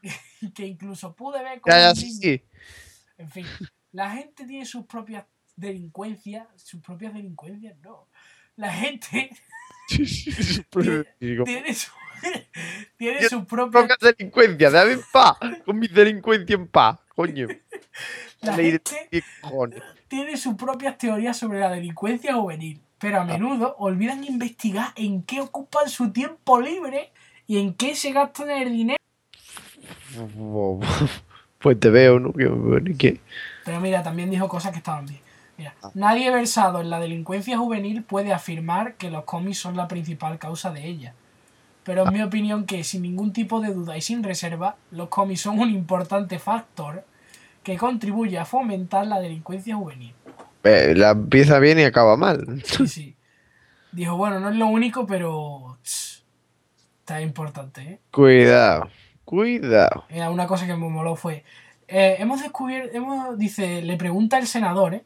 [0.57, 2.45] Que incluso pude ver cómo Ya, ya, un sí, niño- sí.
[3.18, 3.47] En fin,
[3.93, 5.24] la gente tiene sus propias
[5.55, 6.49] delincuencias.
[6.57, 8.09] Sus propias delincuencias, no.
[8.57, 9.30] La gente
[9.89, 11.91] tiene, su-
[12.97, 15.37] tiene Yo- sus propias Poca delincuencia, déjame en paz.
[15.64, 17.47] Con mi delincuencia en paz, coño.
[18.43, 19.22] La de- gente
[20.09, 23.22] tiene sus propias teorías sobre la delincuencia juvenil, pero Ah.
[23.22, 27.12] a menudo olvidan investigar en qué ocupan su tiempo libre
[27.47, 28.99] y en qué se gastan el dinero.
[31.59, 32.32] Pues te veo, ¿no?
[32.32, 33.20] Que, bueno, ¿y qué?
[33.64, 35.20] Pero mira, también dijo cosas que estaban bien.
[35.57, 35.93] Mira, Ah.
[35.95, 40.72] nadie versado en la delincuencia juvenil puede afirmar que los cómics son la principal causa
[40.72, 41.14] de ella.
[41.84, 42.07] Pero Ah.
[42.07, 45.61] es mi opinión que sin ningún tipo de duda y sin reserva, los cómics son
[45.61, 47.05] un importante factor
[47.62, 50.14] que contribuye a fomentar la delincuencia juvenil.
[50.64, 52.62] Eh, la empieza bien y acaba mal.
[52.64, 53.16] Sí, sí.
[53.92, 56.24] Dijo, bueno, no es lo único, pero tss,
[57.00, 58.00] está importante, ¿eh?
[58.10, 58.88] Cuidado.
[59.24, 60.04] Cuidado.
[60.30, 61.44] Una cosa que me moló fue.
[61.88, 62.96] eh, hemos descubierto.
[62.96, 65.04] Hemos, dice, le pregunta el senador, ¿eh?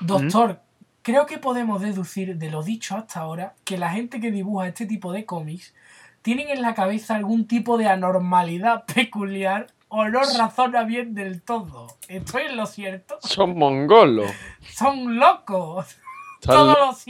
[0.00, 0.60] Doctor,
[1.02, 4.86] creo que podemos deducir de lo dicho hasta ahora que la gente que dibuja este
[4.86, 5.74] tipo de cómics
[6.22, 11.86] tienen en la cabeza algún tipo de anormalidad peculiar o no razona bien del todo.
[12.08, 13.18] ¿Estoy en lo cierto?
[13.20, 14.30] Son mongolos.
[14.74, 15.98] Son locos.
[16.40, 17.04] Todos lo- los,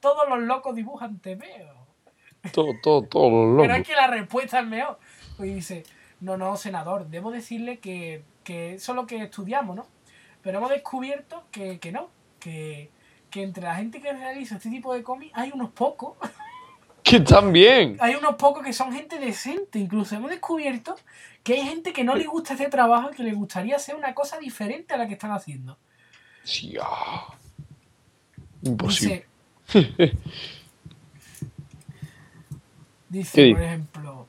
[0.00, 1.86] todos los locos dibujan TVO.
[2.52, 3.88] todo, todo, todos los Pero es locos.
[3.88, 4.98] que la respuesta es mejor.
[5.38, 5.84] Y dice,
[6.20, 9.86] no, no, senador, debo decirle que, que eso es lo que estudiamos, ¿no?
[10.42, 12.90] Pero hemos descubierto que, que no, que,
[13.30, 16.16] que entre la gente que realiza este tipo de cómics hay unos pocos,
[17.04, 17.98] Que están bien.
[18.00, 19.78] hay unos pocos que son gente decente.
[19.78, 20.96] Incluso hemos descubierto
[21.42, 24.14] que hay gente que no le gusta este trabajo y que le gustaría hacer una
[24.14, 25.76] cosa diferente a la que están haciendo.
[26.42, 27.34] Sí, ah.
[28.62, 29.26] Imposible.
[33.10, 34.26] Dice, por ejemplo,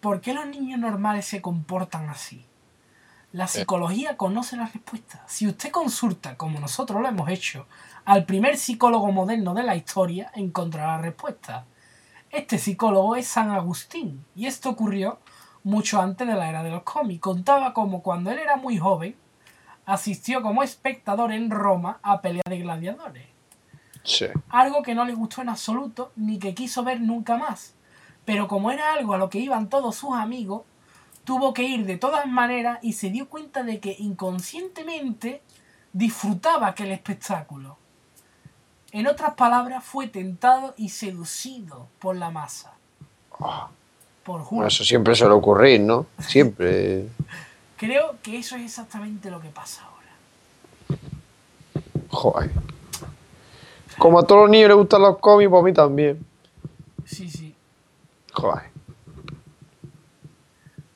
[0.00, 2.44] ¿por qué los niños normales se comportan así?
[3.32, 5.22] La psicología conoce la respuesta.
[5.28, 7.66] Si usted consulta, como nosotros lo hemos hecho,
[8.04, 11.66] al primer psicólogo moderno de la historia, encontrará la respuesta.
[12.30, 15.18] Este psicólogo es San Agustín, y esto ocurrió
[15.64, 17.20] mucho antes de la era de los cómics.
[17.20, 19.16] Contaba como cuando él era muy joven,
[19.84, 23.26] asistió como espectador en Roma a peleas de gladiadores
[24.02, 24.26] Sí.
[24.48, 27.74] algo que no le gustó en absoluto ni que quiso ver nunca más.
[28.24, 30.62] Pero como era algo a lo que iban todos sus amigos,
[31.24, 35.42] tuvo que ir de todas maneras y se dio cuenta de que inconscientemente
[35.92, 37.76] disfrutaba aquel espectáculo.
[38.92, 42.72] En otras palabras, fue tentado y seducido por la masa.
[43.38, 44.66] Por Bueno, Hulk.
[44.66, 46.06] eso siempre suele ocurrir, ¿no?
[46.18, 47.06] Siempre.
[47.76, 51.00] Creo que eso es exactamente lo que pasa ahora.
[52.10, 52.50] Joder.
[53.98, 56.26] Como a todos los niños les gustan los cómics, pues a mí también.
[57.06, 57.54] Sí, sí.
[58.32, 58.64] Joder.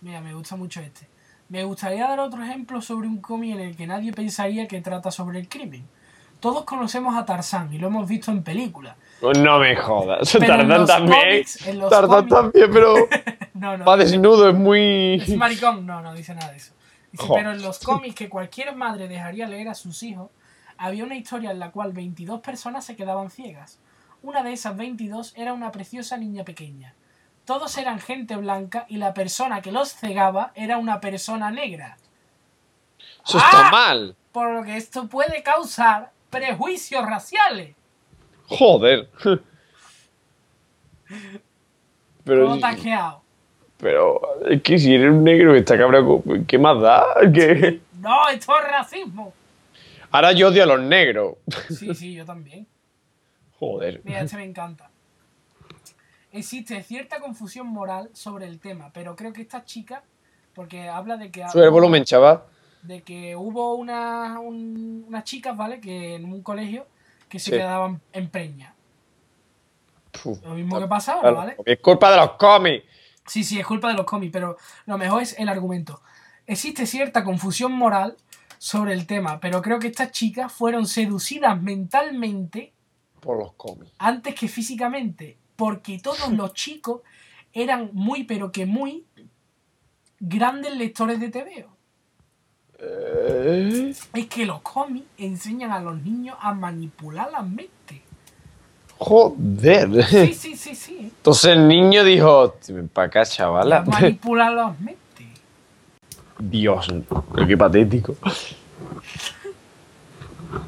[0.00, 1.08] Mira, me gusta mucho este.
[1.48, 5.10] Me gustaría dar otro ejemplo sobre un cómic en el que nadie pensaría que trata
[5.10, 5.86] sobre el crimen.
[6.44, 8.94] Todos conocemos a Tarzán y lo hemos visto en películas.
[9.18, 10.30] Pues no me jodas.
[10.30, 11.42] Tarzán también.
[11.88, 12.94] Tarzán también, pero
[13.54, 13.84] No, no.
[13.86, 15.36] va desnudo, es Es muy.
[15.38, 15.86] maricón.
[15.86, 16.74] No, no dice nada de eso.
[17.10, 20.30] Dice, pero en los cómics que cualquier madre dejaría leer a sus hijos,
[20.76, 23.78] había una historia en la cual 22 personas se quedaban ciegas.
[24.22, 26.92] Una de esas 22 era una preciosa niña pequeña.
[27.46, 31.96] Todos eran gente blanca y la persona que los cegaba era una persona negra.
[33.26, 33.70] Eso está ¡Ah!
[33.70, 34.14] mal.
[34.30, 37.74] por lo que esto puede causar prejuicios raciales.
[38.46, 39.08] Joder.
[42.24, 43.24] Pero, ¿Cómo te has quedado?
[43.76, 47.04] pero es que si eres un negro está con- ¿qué más da?
[47.34, 47.80] ¿Qué?
[48.00, 49.34] No, esto es racismo.
[50.10, 51.34] Ahora yo odio a los negros.
[51.68, 52.66] Sí, sí, yo también.
[53.58, 54.00] Joder.
[54.04, 54.90] Mira, este me encanta.
[56.32, 60.02] Existe cierta confusión moral sobre el tema, pero creo que esta chica,
[60.54, 62.42] porque habla de que, Sube el volumen, chaval.
[62.84, 65.80] De que hubo una, un- unas chicas, ¿vale?
[65.80, 66.86] Que en un colegio
[67.28, 67.56] que se Sí.
[67.56, 68.74] quedaban en preña.
[70.44, 71.56] Lo mismo que pasa ahora, claro, ¿vale?
[71.66, 72.84] Es culpa de los cómics.
[73.26, 74.56] Sí, sí, es culpa de los cómics, pero
[74.86, 76.02] lo mejor es el argumento.
[76.46, 78.16] Existe cierta confusión moral
[78.58, 82.72] sobre el tema, pero creo que estas chicas fueron seducidas mentalmente
[83.20, 83.92] Por los cómics.
[83.98, 87.00] antes que físicamente, porque todos los chicos
[87.52, 89.06] eran muy, pero que muy
[90.20, 91.73] grandes lectores de TVO.
[92.86, 98.00] Eh, Es que los cómics enseñan a los niños a manipular las mentes.
[98.98, 100.04] Joder.
[100.04, 100.98] Sí, sí, sí, sí.
[101.00, 102.54] Entonces el niño dijo,
[102.92, 103.82] para acá, chavala.
[103.82, 105.00] manipular las mentes.
[106.38, 106.88] Dios,
[107.46, 108.16] qué patético.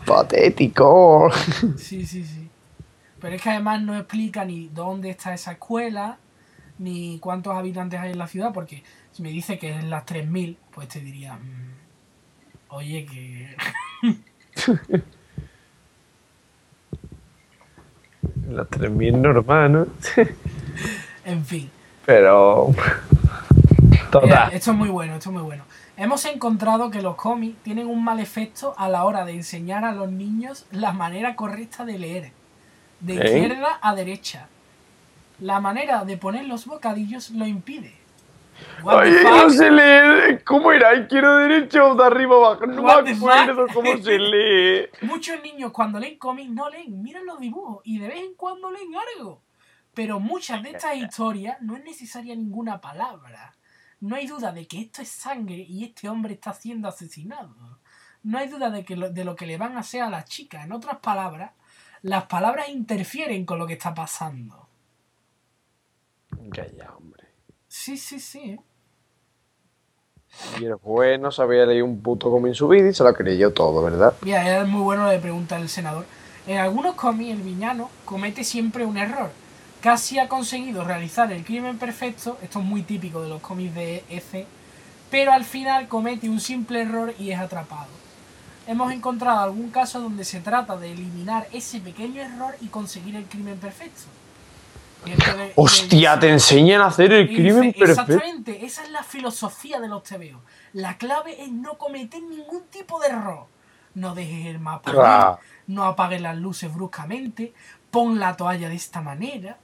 [0.04, 1.30] patético.
[1.76, 2.48] Sí, sí, sí.
[3.20, 6.18] Pero es que además no explica ni dónde está esa escuela,
[6.78, 10.56] ni cuántos habitantes hay en la ciudad, porque si me dice que es las 3000,
[10.72, 11.72] pues te diría, mm,
[12.77, 13.57] oye, que...
[18.51, 19.87] Las 3000 normal, ¿no?
[21.24, 21.70] en fin.
[22.05, 22.68] Pero.
[24.11, 24.53] Total.
[24.53, 25.64] esto es muy bueno, esto es muy bueno.
[25.97, 29.93] Hemos encontrado que los cómics tienen un mal efecto a la hora de enseñar a
[29.93, 32.33] los niños la manera correcta de leer.
[33.01, 33.24] De ¿Eh?
[33.24, 34.47] izquierda a derecha.
[35.41, 37.95] La manera de poner los bocadillos lo impide.
[38.88, 40.44] Ay, no sé leer.
[40.44, 40.94] ¿Cómo era?
[40.94, 42.66] Izquierdo, derecho, de arriba abajo.
[42.66, 43.74] No What me the acuerdo fuck?
[43.74, 44.88] cómo se lee.
[45.02, 48.70] Muchos niños cuando leen cómics no leen, miran los dibujos y de vez en cuando
[48.70, 49.42] leen algo.
[49.94, 53.54] Pero muchas de estas historias no es necesaria ninguna palabra.
[54.00, 57.80] No hay duda de que esto es sangre y este hombre está siendo asesinado.
[58.22, 60.26] No hay duda de, que lo, de lo que le van a hacer a las
[60.26, 60.64] chicas.
[60.64, 61.52] En otras palabras,
[62.02, 64.68] las palabras interfieren con lo que está pasando.
[66.52, 67.15] Ya, ya, hombre.
[67.77, 68.59] Sí, sí, sí.
[70.59, 73.14] Y el juez no sabía leer un puto cómic en su vida y se lo
[73.14, 74.14] creyó todo, ¿verdad?
[74.22, 76.05] Mira, es muy bueno le pregunta el senador.
[76.49, 79.31] En algunos cómics el villano comete siempre un error.
[79.83, 84.03] Casi ha conseguido realizar el crimen perfecto, esto es muy típico de los cómics de
[84.09, 84.47] EC,
[85.11, 87.91] pero al final comete un simple error y es atrapado.
[88.66, 93.27] Hemos encontrado algún caso donde se trata de eliminar ese pequeño error y conseguir el
[93.27, 94.05] crimen perfecto.
[95.54, 96.18] ¡Hostia!
[96.18, 98.12] Te enseñan a hacer el crimen perfecto.
[98.14, 100.40] Exactamente, esa es la filosofía de los TVO.
[100.72, 103.46] La clave es no cometer ningún tipo de error.
[103.94, 105.38] No dejes el mapa, Claro.
[105.68, 107.54] no apagues las luces bruscamente,
[107.90, 109.59] pon la toalla de esta manera.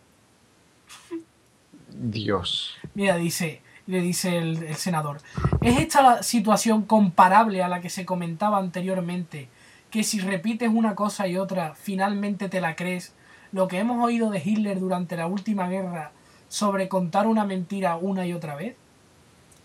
[1.90, 2.76] Dios.
[2.94, 5.18] Mira, dice, le dice el, el senador,
[5.60, 9.48] ¿es esta la situación comparable a la que se comentaba anteriormente?
[9.90, 13.12] Que si repites una cosa y otra, finalmente te la crees.
[13.52, 16.12] Lo que hemos oído de Hitler durante la última guerra
[16.48, 18.76] sobre contar una mentira una y otra vez.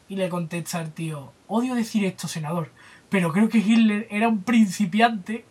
[0.10, 2.70] Y le contesta el tío, odio decir esto, senador,
[3.10, 5.44] pero creo que Hitler era un principiante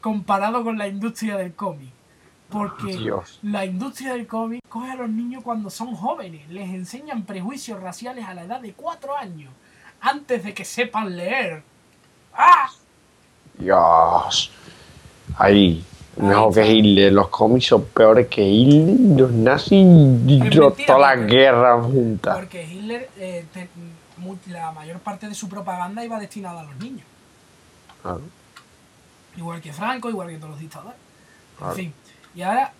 [0.00, 1.90] comparado con la industria del cómic.
[2.48, 3.40] Porque Dios.
[3.42, 8.26] la industria del cómic coge a los niños cuando son jóvenes, les enseñan prejuicios raciales
[8.26, 9.50] a la edad de 4 años,
[10.00, 11.64] antes de que sepan leer.
[12.32, 12.70] ¡Ah!
[13.58, 14.52] Dios.
[15.36, 15.84] Ahí.
[16.16, 17.12] Mejor que Hitler.
[17.12, 22.36] Los cómics son peores que Hitler, los nazis y mentira, todas las guerras juntas.
[22.36, 23.68] Porque Hitler, eh, te-
[24.50, 27.04] la mayor parte de su propaganda iba destinada a los niños.
[28.02, 28.20] Claro.
[29.36, 30.94] Igual que Franco, igual que todos los dictadores.
[30.96, 31.74] En Claro.
[31.74, 31.92] fin.
[32.34, 32.72] Y ahora,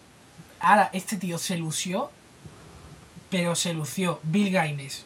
[0.60, 2.10] ahora este tío se lució,
[3.30, 5.04] pero se lució Bill Gaines,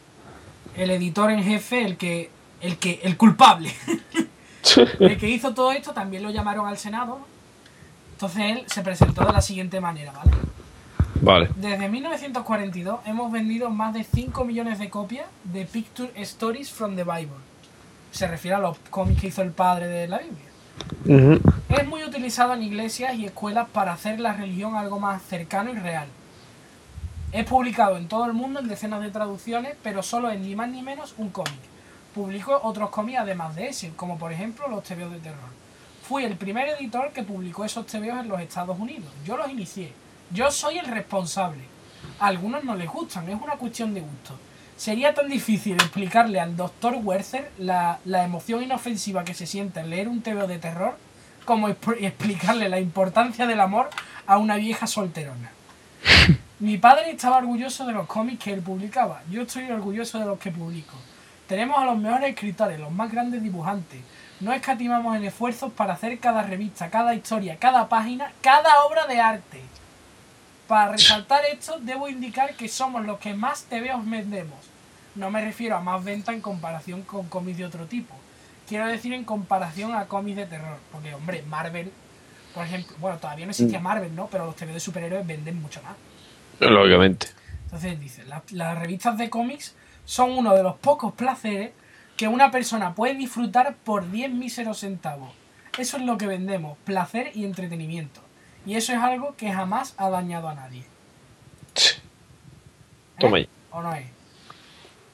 [0.75, 2.29] el editor en jefe, el que,
[2.61, 3.73] el que, el culpable,
[4.99, 7.19] el que hizo todo esto, también lo llamaron al Senado.
[7.19, 7.38] ¿no?
[8.19, 10.31] Entonces él se presentó de la siguiente manera, ¿vale?
[11.21, 11.49] Vale.
[11.55, 17.05] Desde 1942 hemos vendido más de 5 millones de copias de Picture Stories from the
[17.05, 17.37] Bible.
[18.11, 21.39] Se refiere a los cómics que hizo el padre de la Biblia.
[21.69, 25.75] Es muy utilizado en iglesias y escuelas para hacer la religión algo más cercano y
[25.75, 26.09] real.
[27.31, 30.67] Es publicado en todo el mundo en decenas de traducciones, pero solo es ni más
[30.67, 31.61] ni menos un cómic.
[32.13, 35.68] Publicó otros cómics además de ese, como por ejemplo los TVOs de terror.
[36.09, 39.11] Fui el primer editor que publicó esos TVOs en los Estados Unidos.
[39.23, 39.93] Yo los inicié.
[40.31, 41.61] Yo soy el responsable.
[42.19, 44.35] A algunos no les gustan, es una cuestión de gusto.
[44.75, 49.91] Sería tan difícil explicarle al doctor Werther la, la emoción inofensiva que se siente al
[49.91, 50.97] leer un TVO de terror
[51.45, 53.91] como explicarle la importancia del amor
[54.25, 55.51] a una vieja solterona.
[56.59, 59.21] Mi padre estaba orgulloso de los cómics que él publicaba.
[59.29, 60.95] Yo estoy orgulloso de los que publico.
[61.47, 64.01] Tenemos a los mejores escritores, los más grandes dibujantes.
[64.39, 69.19] No escatimamos en esfuerzos para hacer cada revista, cada historia, cada página, cada obra de
[69.19, 69.61] arte.
[70.67, 74.57] Para resaltar esto, debo indicar que somos los que más TVOs vendemos.
[75.15, 78.15] No me refiero a más venta en comparación con cómics de otro tipo.
[78.67, 80.77] Quiero decir en comparación a cómics de terror.
[80.91, 81.91] Porque, hombre, Marvel,
[82.53, 84.27] por ejemplo, bueno, todavía no existía Marvel, ¿no?
[84.27, 85.95] Pero los TVOs de superhéroes venden mucho más.
[86.59, 87.27] Lógicamente.
[87.65, 89.75] Entonces dice, "La- las revistas de cómics
[90.05, 91.71] son uno de los pocos placeres
[92.19, 95.29] que una persona puede disfrutar por 10 míseros centavos.
[95.77, 98.19] Eso es lo que vendemos, placer y entretenimiento.
[98.65, 100.81] Y eso es algo que jamás ha dañado a nadie.
[101.75, 102.01] ¿Eh?
[103.19, 103.47] Toma ahí.
[103.71, 104.05] ¿O no es?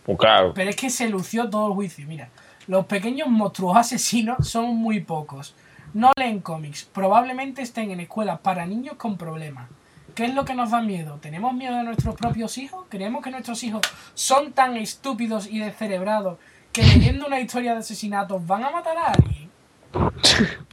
[0.04, 0.56] Pues claro.
[0.56, 2.08] Pero es que se lució todo el juicio.
[2.08, 2.30] Mira,
[2.66, 5.54] los pequeños monstruos asesinos son muy pocos.
[5.94, 6.86] No leen cómics.
[6.86, 9.70] Probablemente estén en escuelas para niños con problemas.
[10.16, 11.20] ¿Qué es lo que nos da miedo?
[11.22, 12.86] ¿Tenemos miedo de nuestros propios hijos?
[12.90, 13.84] ¿Creemos que nuestros hijos
[14.16, 16.40] son tan estúpidos y descerebrados
[16.76, 19.50] que leyendo una historia de asesinatos van a matar a alguien?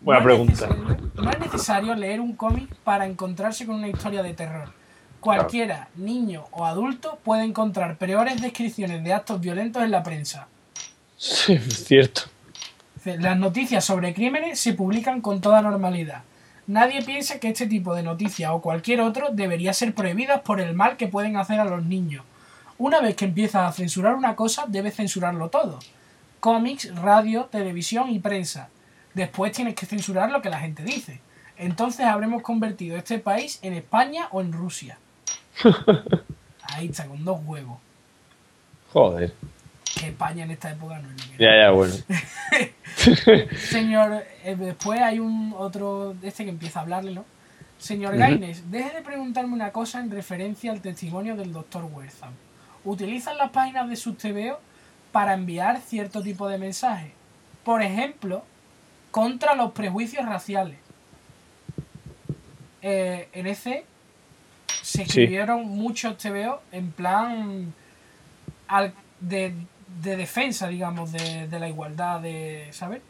[0.00, 0.66] Buena no es pregunta.
[0.66, 4.72] necesario- no es necesario leer un cómic para encontrarse con una historia de terror.
[5.20, 10.48] Cualquiera, niño o adulto, puede encontrar peores descripciones de actos violentos en la prensa.
[11.16, 12.22] Sí, es cierto.
[13.04, 16.22] Las noticias sobre crímenes se publican con toda normalidad.
[16.66, 20.74] Nadie piensa que este tipo de noticias o cualquier otro debería ser prohibidas por el
[20.74, 22.24] mal que pueden hacer a los niños.
[22.82, 25.78] Una vez que empiezas a censurar una cosa, debes censurarlo todo.
[26.40, 28.70] Cómics, radio, televisión y prensa.
[29.14, 31.20] Después tienes que censurar lo que la gente dice.
[31.56, 34.98] Entonces habremos convertido este país en España o en Rusia.
[36.74, 37.78] Ahí está, con dos huevos.
[38.92, 39.32] Joder.
[39.94, 41.94] Que España en esta época no es lo que Ya, ya, bueno.
[43.58, 47.24] Señor, eh, después hay un otro de este que empieza a hablarle, ¿no?
[47.78, 48.22] Señor Ujú.
[48.22, 52.32] Gaines, deje de preguntarme una cosa en referencia al testimonio del doctor Wertham.
[52.84, 54.58] ¿Utilizan las páginas de sus TVO
[55.12, 57.12] para enviar cierto tipo de mensajes?
[57.64, 58.42] Por ejemplo,
[59.10, 60.76] contra los prejuicios raciales.
[62.82, 63.84] Eh, en ese
[64.82, 65.02] se Sí.
[65.02, 67.72] escribieron muchos TVO en plan
[68.68, 69.54] al- de
[70.02, 73.02] de defensa, digamos, de, de la igualdad de, ¿sabes?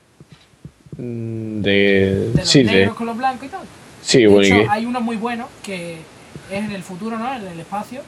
[0.99, 2.31] Mm, De.
[2.35, 3.61] De los Sí, negros con los blancos y tal.
[4.03, 6.01] Sí, De bueno, hecho, hay uno muy bueno que
[6.51, 7.33] es en el futuro, ¿no?
[7.35, 8.03] En el espacio.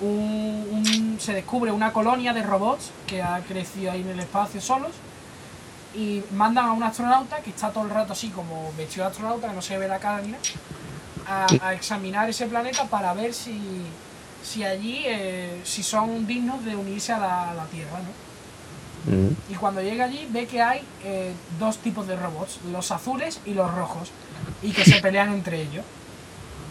[0.00, 4.60] Un- un- se descubre una colonia de robots que ha crecido ahí en el espacio
[4.60, 4.92] solos.
[5.94, 9.48] Y mandan a un astronauta que está todo el rato así como vestido de astronauta,
[9.48, 10.42] que no se ve la cara ni nada,
[11.26, 13.58] a, a examinar ese planeta para ver si,
[14.44, 18.26] si allí, eh, si son dignos de unirse a la, a la Tierra, ¿no?
[19.10, 19.36] Mm.
[19.50, 23.54] Y cuando llega allí ve que hay eh, dos tipos de robots, los azules y
[23.54, 24.10] los rojos,
[24.62, 25.84] y que se pelean entre ellos.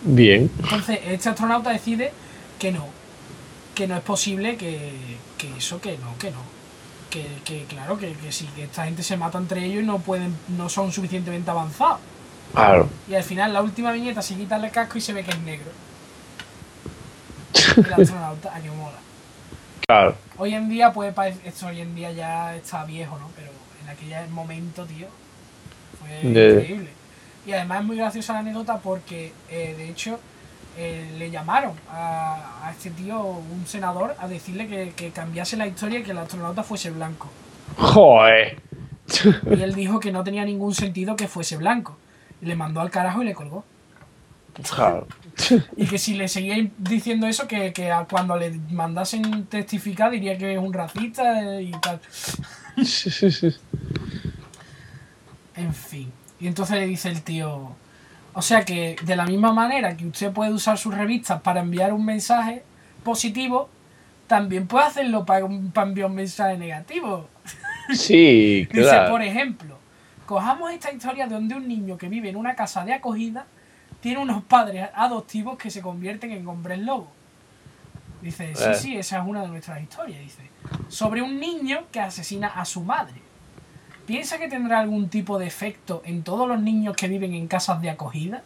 [0.04, 0.52] Bien.
[0.60, 2.12] Entonces este astronauta decide
[2.60, 2.86] que no,
[3.76, 4.94] que no es posible que,
[5.38, 6.40] que eso, que no, que no.
[7.10, 10.00] Que, que claro, que, que sí, que esta gente se mata entre ellos y no
[10.00, 12.00] pueden, no son suficientemente avanzados.
[12.54, 12.90] Claro.
[13.08, 15.40] Y al final la última viñeta se quita el casco y se ve que es
[15.42, 15.72] negro.
[17.76, 18.98] El astronauta, a que mola.
[19.88, 20.16] Claro.
[20.38, 23.30] Hoy en día parecer, esto hoy en día ya está viejo, ¿no?
[23.36, 23.52] Pero
[23.84, 25.08] en aquel momento, tío,
[26.00, 26.90] fue increíble.
[27.46, 30.20] Y además es muy graciosa la anécdota porque, eh, de hecho,
[30.78, 35.68] eh, le llamaron a, a este tío, un senador, a decirle que, que cambiase la
[35.68, 37.30] historia y que el astronauta fuese blanco.
[37.78, 38.60] Joder.
[39.56, 41.98] Y él dijo que no tenía ningún sentido que fuese blanco.
[42.42, 43.64] Le mandó al carajo y le colgó.
[45.76, 50.38] Y que si le seguía diciendo eso, que, que a- cuando le mandasen testificar diría
[50.38, 52.00] que es un racista y tal.
[55.56, 56.12] En fin.
[56.40, 57.72] Y entonces le dice el tío.
[58.38, 61.94] O sea que de la misma manera que usted puede usar sus revistas para enviar
[61.94, 62.64] un mensaje
[63.04, 63.70] positivo,
[64.28, 67.30] también puede hacerlo para, un- para enviar un mensaje negativo.
[67.94, 69.12] Sí, Dice, claro.
[69.12, 69.78] por ejemplo,
[70.26, 73.46] cojamos esta historia donde un niño que vive en una casa de acogida
[74.02, 77.08] tiene unos padres adoptivos que se convierten en hombres lobo.
[78.22, 78.74] Dice, sí, Eh.
[78.76, 80.20] sí, esa es una de nuestras historias.
[80.20, 80.42] Dice,
[80.90, 83.22] sobre un niño que asesina a su madre.
[84.06, 87.82] ¿Piensa que tendrá algún tipo de efecto en todos los niños que viven en casas
[87.82, 88.44] de acogida?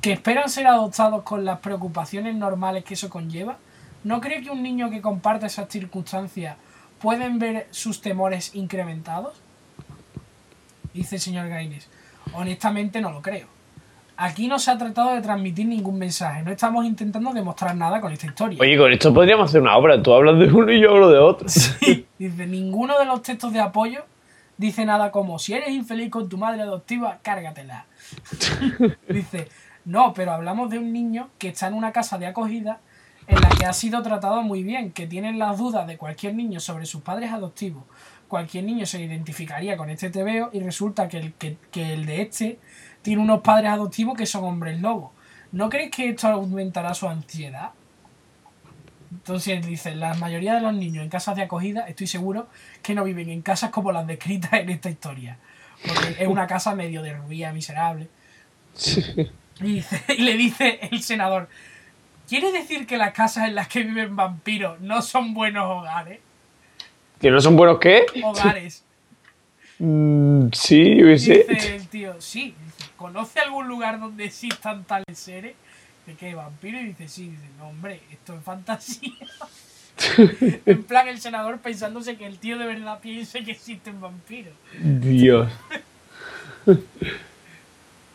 [0.00, 3.58] ¿Que esperan ser adoptados con las preocupaciones normales que eso conlleva?
[4.02, 6.56] ¿No cree que un niño que comparta esas circunstancias
[7.00, 9.34] pueden ver sus temores incrementados?
[10.94, 11.88] Dice el señor Gaines.
[12.32, 13.46] Honestamente no lo creo.
[14.16, 16.42] Aquí no se ha tratado de transmitir ningún mensaje.
[16.42, 18.58] No estamos intentando demostrar nada con esta historia.
[18.60, 20.02] Oye, con esto podríamos hacer una obra.
[20.02, 21.46] Tú hablas de uno y yo hablo de otro.
[21.46, 24.04] Dice, ninguno de los textos de apoyo
[24.62, 27.86] dice nada como, si eres infeliz con tu madre adoptiva, cárgatela.
[29.08, 29.48] dice,
[29.84, 32.80] no, pero hablamos de un niño que está en una casa de acogida
[33.26, 36.60] en la que ha sido tratado muy bien, que tienen las dudas de cualquier niño
[36.60, 37.84] sobre sus padres adoptivos.
[38.28, 42.22] Cualquier niño se identificaría con este TVO y resulta que el, que, que el de
[42.22, 42.58] este
[43.02, 45.10] tiene unos padres adoptivos que son hombres lobos.
[45.50, 47.72] ¿No crees que esto aumentará su ansiedad?
[49.12, 52.48] Entonces dice, la mayoría de los niños en casas de acogida, estoy seguro
[52.82, 55.36] que no viven en casas como las descritas en esta historia.
[55.86, 58.08] Porque es una casa medio derruida, miserable.
[59.60, 61.48] Y, dice- y le dice el senador,
[62.28, 66.20] ¿quiere decir que las casas en las que viven vampiros no son buenos hogares?
[67.20, 68.06] ¿Que no son buenos qué?
[68.24, 68.82] Hogares.
[69.78, 71.44] Mm, sí, yo sé.
[71.48, 72.54] dice el tío, sí.
[72.64, 75.54] Dice, ¿Conoce algún lugar donde existan tales seres?
[76.06, 76.34] ¿De qué?
[76.34, 76.80] ¿Vampiro?
[76.80, 77.28] Y dice, sí.
[77.30, 79.12] Dice, no, hombre, esto es fantasía.
[80.66, 84.54] en plan, el senador pensándose que el tío de verdad piense que existen vampiros.
[84.80, 85.50] Dios.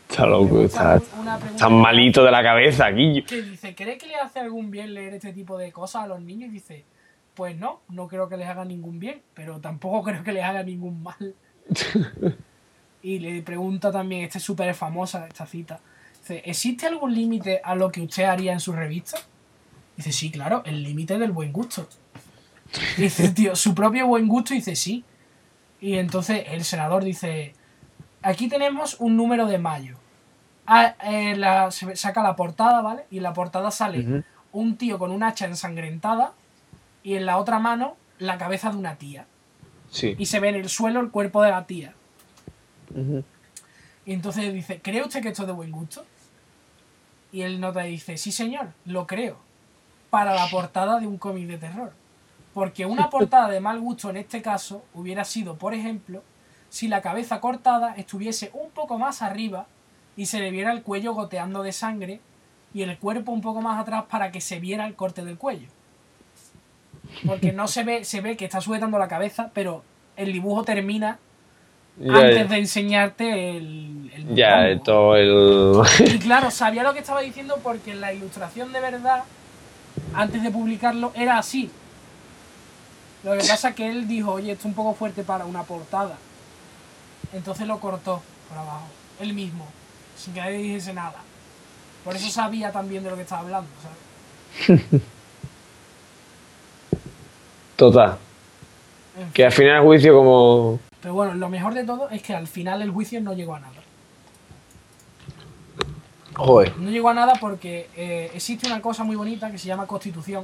[0.10, 3.26] Está loco, está, está malito de la cabeza, Guillo.
[3.26, 6.22] que dice, ¿cree que le hace algún bien leer este tipo de cosas a los
[6.22, 6.50] niños?
[6.50, 6.86] Y dice,
[7.36, 10.64] pues no, no creo que les haga ningún bien, pero tampoco creo que les haga
[10.64, 11.36] ningún mal.
[13.04, 15.80] y le pregunta también, esta es súper famosa esta cita,
[16.28, 19.18] dice, ¿existe algún límite a lo que usted haría en su revista?
[19.96, 21.88] Dice, sí, claro, el límite del buen gusto.
[22.98, 25.04] Dice, tío, su propio buen gusto, dice, sí.
[25.82, 27.54] Y entonces el senador dice,
[28.22, 29.98] aquí tenemos un número de mayo.
[30.66, 33.06] Ah, eh, la- se saca la portada, ¿vale?
[33.10, 36.34] Y en la portada sale un tío con un hacha ensangrentada
[37.04, 39.26] y en la otra mano la cabeza de una tía.
[39.90, 40.16] Sí.
[40.18, 41.94] Y se ve en el suelo el cuerpo de la tía.
[44.06, 46.06] Y entonces dice, ¿cree usted que esto es de buen gusto?
[47.32, 49.38] Y el nota dice, sí señor, lo creo.
[50.10, 51.94] Para la portada de un cómic de terror.
[52.54, 56.24] Porque una portada de mal gusto en este caso hubiera sido, por ejemplo,
[56.70, 59.68] si la cabeza cortada estuviese un poco más arriba
[60.16, 62.20] y se le viera el cuello goteando de sangre
[62.74, 65.68] y el cuerpo un poco más atrás para que se viera el corte del cuello.
[67.26, 69.84] Porque no se ve, se ve que está sujetando la cabeza, pero
[70.16, 71.20] el dibujo termina
[72.00, 74.84] Ya, antes de enseñarte el, el ya, mondongo.
[74.84, 76.14] todo el.
[76.14, 79.24] Y claro, sabía lo que estaba diciendo porque la ilustración de verdad,
[80.14, 81.72] antes de publicarlo, era así.
[83.24, 85.64] Lo que pasa es que él dijo, oye, esto es un poco fuerte para una
[85.64, 86.18] portada.
[87.34, 88.86] Entonces lo cortó por abajo,
[89.20, 89.66] él mismo,
[90.16, 91.18] sin que nadie dijese nada.
[92.06, 94.82] Por eso sabía también de lo que estaba hablando, ¿sabes?
[97.76, 98.18] Total.
[99.18, 99.34] En fin.
[99.34, 100.80] Que al final el juicio como...
[101.08, 103.62] Pero bueno, lo mejor de todo es que al final el juicio no llegó a
[103.62, 103.76] nada.
[106.36, 106.78] Joder.
[106.78, 110.43] No llegó a nada porque eh, existe una cosa muy bonita que se llama constitución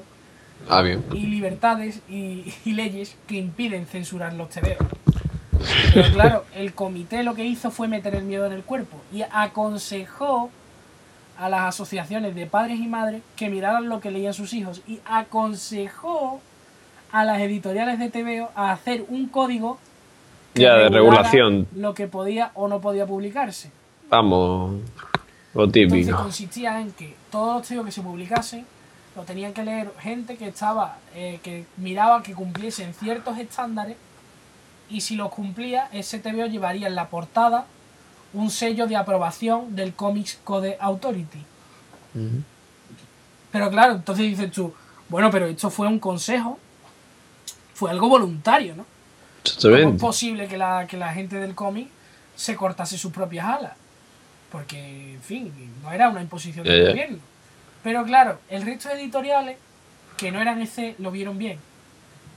[0.70, 1.03] Ah, bien.
[1.11, 4.78] y libertades y, y leyes que impiden censurar los TVO.
[5.93, 9.24] Pero claro, el comité lo que hizo fue meter el miedo en el cuerpo y
[9.24, 10.49] aconsejó
[11.38, 15.01] a las asociaciones de padres y madres que miraran lo que leían sus hijos y
[15.03, 16.39] aconsejó
[17.11, 19.78] a las editoriales de TVO a hacer un código
[20.56, 21.68] Ya, de regulación.
[21.76, 23.72] lo que podía o no podía publicarse.
[24.10, 24.82] Vamos,
[25.54, 26.18] lo Entonces típico.
[26.18, 28.66] consistía en que todos los TVO que se publicasen
[29.16, 33.95] lo tenían que leer gente que estaba, eh, que miraba que cumpliesen ciertos estándares
[34.89, 37.66] y si los cumplía, ese TVO llevaría en la portada
[38.34, 41.43] un sello de aprobación del Comics Code Authority.
[43.51, 44.74] Pero claro, entonces dices tú,
[45.10, 46.58] bueno, pero esto fue un consejo,
[47.76, 48.86] fue algo voluntario, ¿no?
[49.84, 51.88] ¿Cómo es posible que la, que la gente del cómic
[52.36, 53.74] se cortase sus propias alas?
[54.52, 57.18] Porque, en fin, no era una imposición del gobierno.
[57.84, 59.58] Pero claro, el resto de editoriales
[60.18, 61.60] que no eran EC lo vieron bien.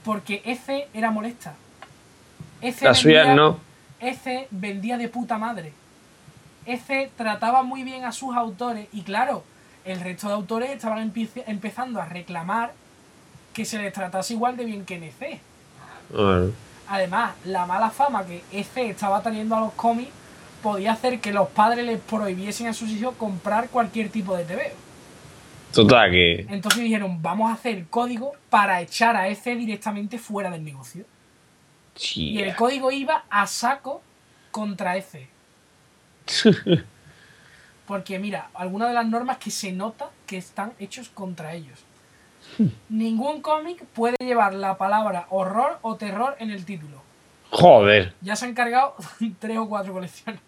[0.03, 1.53] Porque EC era molesta.
[2.61, 2.81] EC
[3.23, 3.59] vendía- no.
[3.99, 5.73] EC vendía de puta madre.
[6.65, 9.43] EC trataba muy bien a sus autores y claro,
[9.85, 12.73] el resto de autores estaban empiece- empezando a reclamar
[13.53, 15.39] que se les tratase igual de bien que en EC.
[16.09, 16.51] Bueno,
[16.89, 20.11] Además, la mala fama que EC estaba teniendo a los cómics
[20.61, 24.73] podía hacer que los padres les prohibiesen a sus hijos comprar cualquier tipo de TV.
[25.73, 26.45] total que...
[26.49, 31.05] Entonces dijeron, vamos a hacer código para echar a EC directamente fuera del negocio.
[32.15, 34.01] Y el código iba a saco
[34.51, 35.27] contra EC.
[37.87, 41.86] Porque mira, algunas de las normas que se nota que están hechos contra ellos.
[42.89, 47.01] Ningún cómic puede llevar la palabra horror o terror en el título.
[47.49, 48.13] Joder.
[48.21, 48.95] Ya se han cargado
[49.39, 50.41] tres o cuatro colecciones.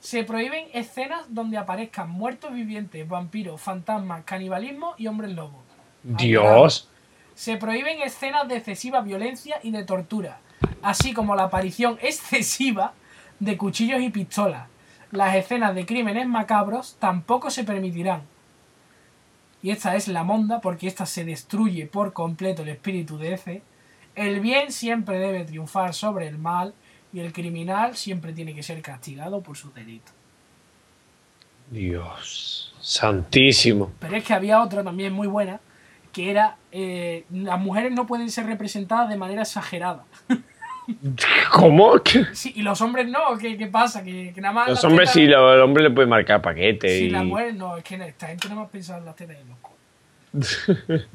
[0.00, 5.62] Se prohíben escenas donde aparezcan muertos vivientes, vampiros, fantasmas, canibalismo y hombres lobos.
[6.02, 6.88] Dios.
[7.34, 10.40] Se prohíben escenas de excesiva violencia y de tortura,
[10.82, 12.94] así como la aparición excesiva
[13.38, 14.68] de cuchillos y pistolas.
[15.10, 18.22] Las escenas de crímenes macabros tampoco se permitirán.
[19.62, 23.62] Y esta es la monda porque esta se destruye por completo el espíritu de Efe.
[24.14, 26.74] El bien siempre debe triunfar sobre el mal
[27.12, 30.14] y el criminal siempre tiene que ser castigado por sus delitos.
[31.70, 32.74] Dios.
[32.80, 33.92] Santísimo.
[34.00, 35.60] Pero es que había otra también muy buena,
[36.12, 40.04] que era eh, las mujeres no pueden ser representadas de manera exagerada.
[41.52, 41.98] ¿Cómo?
[42.02, 42.26] ¿Qué?
[42.32, 44.02] Sí, y los hombres no, ¿qué, qué pasa?
[44.02, 44.68] Que, que nada más.
[44.68, 47.10] Los hombres sí, el hombre le puede marcar paquete Sí, y...
[47.10, 49.58] las mujeres no, es que esta gente no más pensado en las tetas los
[50.88, 51.06] cojones.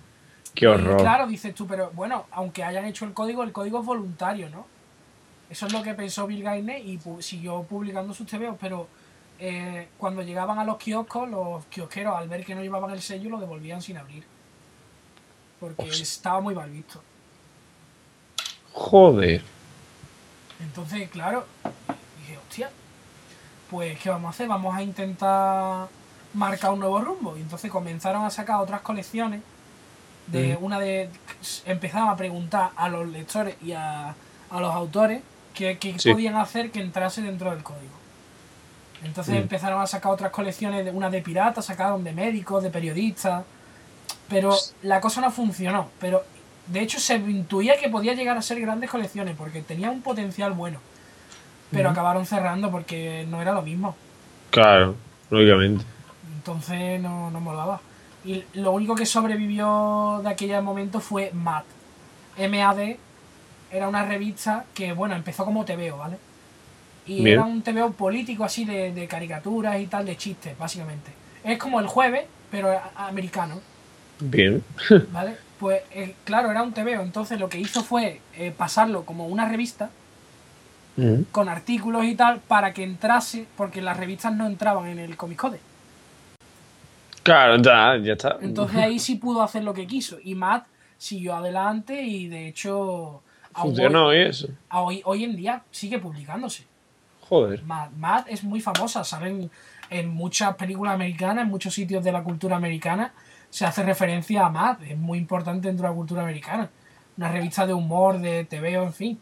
[0.53, 0.97] Qué Y horror.
[1.01, 4.65] claro, dices tú, pero bueno, aunque hayan hecho el código, el código es voluntario, ¿no?
[5.49, 8.87] Eso es lo que pensó Bill Gaines y pu- siguió publicando sus TVOs, pero
[9.37, 13.29] eh, cuando llegaban a los kioscos, los kiosqueros al ver que no llevaban el sello
[13.29, 14.23] lo devolvían sin abrir.
[15.59, 16.03] Porque Hostia.
[16.03, 17.01] estaba muy mal visto.
[18.71, 19.41] Joder.
[20.61, 21.45] Entonces, claro,
[22.19, 22.69] dije, hostia,
[23.69, 24.47] pues ¿qué vamos a hacer?
[24.47, 25.87] Vamos a intentar
[26.33, 27.37] marcar un nuevo rumbo.
[27.37, 29.41] Y entonces comenzaron a sacar otras colecciones.
[30.27, 31.09] De una de.
[31.65, 34.15] Empezaron a preguntar a los lectores y a,
[34.49, 35.21] a los autores
[35.53, 36.11] qué, qué Sí.
[36.11, 37.93] podían hacer que entrase dentro del código.
[39.03, 39.37] Entonces Mm.
[39.43, 43.43] empezaron a sacar otras colecciones, de, una de piratas, sacaron de médicos, de periodistas.
[44.27, 45.89] Pero la cosa no funcionó.
[45.99, 46.23] Pero
[46.67, 50.51] de hecho se intuía que podía llegar a ser grandes colecciones porque tenía un potencial
[50.53, 50.79] bueno.
[51.71, 53.95] Pero acabaron cerrando porque no era lo mismo.
[54.49, 54.95] Claro,
[55.29, 55.83] lógicamente.
[56.37, 57.81] Entonces no, no molaba.
[58.23, 61.63] Y lo único que sobrevivió de aquel momento fue MAD.
[62.37, 62.95] MAD
[63.71, 66.17] era una revista que, bueno, empezó como TVO, ¿vale?
[67.05, 67.39] Y Bien.
[67.39, 71.11] era un TVO político así de, de caricaturas y tal, de chistes, básicamente.
[71.43, 73.59] Es como el jueves, pero americano.
[74.19, 74.63] Bien.
[75.11, 75.37] ¿Vale?
[75.59, 79.47] Pues eh, claro, era un TVO, entonces lo que hizo fue eh, pasarlo como una
[79.47, 79.89] revista
[80.97, 81.23] Mm.
[81.33, 85.37] con artículos y tal para que entrase, porque las revistas no entraban en el Comic
[85.37, 85.59] Code.
[87.23, 88.37] Claro, ya, ya está.
[88.41, 90.17] Entonces ahí sí pudo hacer lo que quiso.
[90.23, 93.21] Y Matt siguió adelante y de hecho
[93.53, 94.47] Funcionó hoy, y eso.
[94.71, 96.63] hoy, hoy en día sigue publicándose.
[97.27, 97.63] Joder.
[97.63, 99.49] Matt, Matt es muy famosa, saben
[99.89, 103.11] en muchas películas americanas, en muchos sitios de la cultura americana
[103.55, 106.69] se hace referencia a Matt, es muy importante dentro de la cultura americana.
[107.15, 109.19] una revista de humor, de TVO, en fin.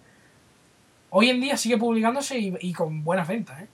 [1.11, 3.67] Hoy en día sigue publicándose y, y con buenas ventas, ¿eh?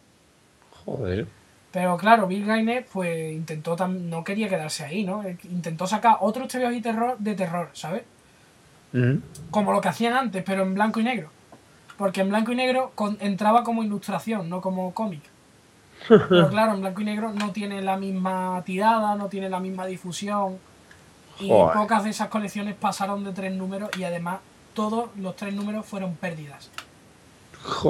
[0.84, 1.28] Joder.
[1.72, 5.24] Pero claro, Bill Gaines pues intentó no quería quedarse ahí, ¿no?
[5.24, 8.03] Él Intentó sacar otros TVOs y terror de terror, ¿sabes?
[8.93, 9.22] Ujú.
[9.51, 11.30] Como lo que hacían antes, pero en blanco y negro.
[11.97, 15.22] Porque en blanco y negro con- entraba como ilustración, no como cómic.
[16.08, 19.86] Pero claro, en blanco y negro no tiene la misma tirada, no tiene la misma
[19.86, 20.58] difusión.
[21.39, 21.78] Y Joder.
[21.78, 24.39] pocas de esas colecciones pasaron de tres números y además
[24.74, 26.70] todos los tres números fueron pérdidas.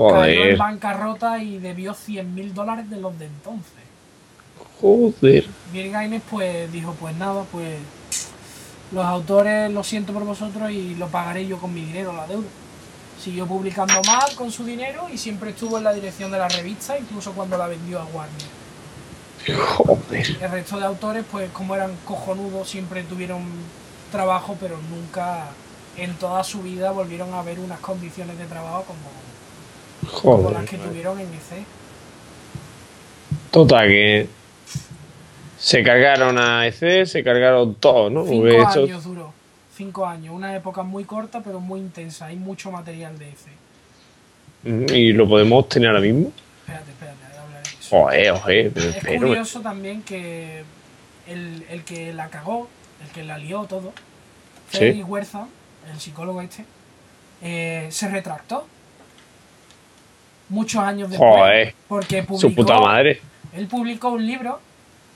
[0.10, 0.58] Cayó en Joder.
[0.58, 3.74] bancarrota y debió 100 mil dólares de los de entonces.
[4.82, 5.46] Joder.
[5.72, 7.78] Bill Gaines pues dijo, pues nada, pues
[8.92, 12.48] los autores lo siento por vosotros y lo pagaré yo con mi dinero, la deuda.
[13.22, 16.98] Siguió publicando mal con su dinero y siempre estuvo en la dirección de la revista,
[16.98, 18.60] incluso cuando la vendió a Warner.
[19.68, 20.38] Joder.
[20.42, 23.44] El resto de autores, pues como eran cojonudos, siempre tuvieron
[24.12, 25.48] trabajo, pero nunca
[25.98, 30.78] en toda su vida volvieron a ver unas condiciones de trabajo como, como las que
[30.78, 30.90] Joder.
[30.90, 31.66] tuvieron en EC.
[33.52, 34.28] Total, que
[35.58, 38.26] se cargaron a EC, se cargaron todo, ¿no?
[38.26, 39.39] Cinco años duró.
[39.80, 40.36] Cinco años.
[40.36, 42.26] Una época muy corta, pero muy intensa.
[42.26, 43.38] Hay mucho material de EC.
[44.66, 46.34] Ujú, Y lo podemos obtener ahora mismo.
[46.60, 47.90] Espérate, espérate, hablaré de eso.
[47.90, 50.64] Joder, pero Es curioso también que
[51.28, 52.68] el, el que la cagó,
[53.02, 53.94] el que la lió todo,
[54.70, 54.78] Sí.
[54.80, 55.48] Freddy Huerza,
[55.94, 56.66] el psicólogo este,
[57.42, 58.68] eh, se retractó.
[60.50, 61.30] Muchos años después.
[61.32, 63.22] Joder, Porque publicó, su puta madre.
[63.54, 64.60] él publicó un libro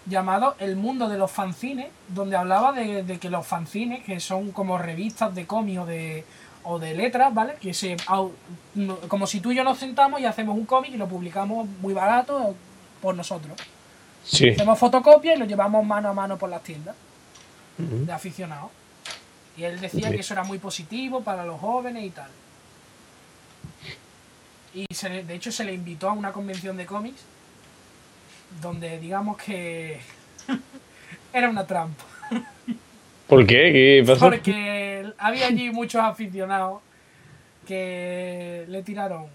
[0.06, 4.52] llamado El mundo de los fanzines, donde hablaba de, de que los fanzines, que son
[4.52, 6.26] como revistas de cómics o de,
[6.64, 7.56] o de letras, ¿vale?
[7.62, 7.96] Que se
[9.08, 11.94] como si tú y yo nos sentamos y hacemos un cómic y lo publicamos muy
[11.94, 12.56] barato
[13.02, 13.58] por nosotros.
[14.26, 14.50] Sí.
[14.50, 16.96] Hacemos fotocopia y lo llevamos mano a mano por las tiendas
[17.78, 18.72] de aficionados.
[19.58, 20.16] Y él decía Sí.
[20.16, 22.30] que eso era muy positivo para los jóvenes y tal.
[24.74, 27.22] Y se de hecho se le invitó a una convención de cómics
[28.62, 30.00] donde digamos que
[31.34, 32.04] era una trampa.
[33.28, 33.72] ¿Por qué?
[33.72, 34.30] ¿Qué pasó?
[34.30, 36.82] Porque había allí muchos aficionados
[37.68, 39.26] que le tiraron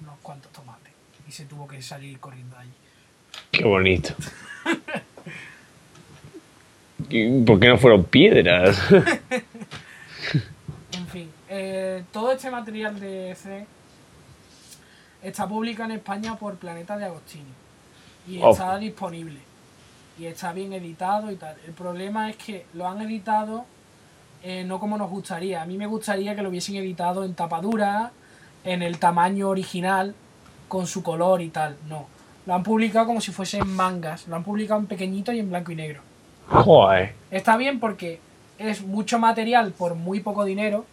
[0.00, 0.92] unos cuantos tomates
[1.28, 2.70] y se tuvo que salir corriendo allí.
[3.50, 4.14] Qué bonito.
[7.08, 8.80] ¿Y ¿Por qué no fueron piedras?
[10.92, 13.66] En fin, eh, todo este material de EC
[15.22, 17.52] está publicado en España por Planeta de Agostini
[18.28, 18.50] y Oh.
[18.52, 19.40] está disponible
[20.18, 21.56] y está bien editado y tal.
[21.66, 23.64] El problema es que lo han editado
[24.42, 25.62] eh, no como nos gustaría.
[25.62, 28.10] A mí me gustaría que lo hubiesen editado en tapadura,
[28.64, 30.14] en el tamaño original,
[30.68, 31.76] con su color y tal.
[31.88, 32.06] No,
[32.46, 34.26] lo han publicado como si fuesen mangas.
[34.26, 36.00] Lo han publicado en pequeñito y en blanco y negro.
[36.48, 37.14] Joder.
[37.30, 38.18] Está bien porque
[38.58, 40.86] es mucho material por muy poco dinero.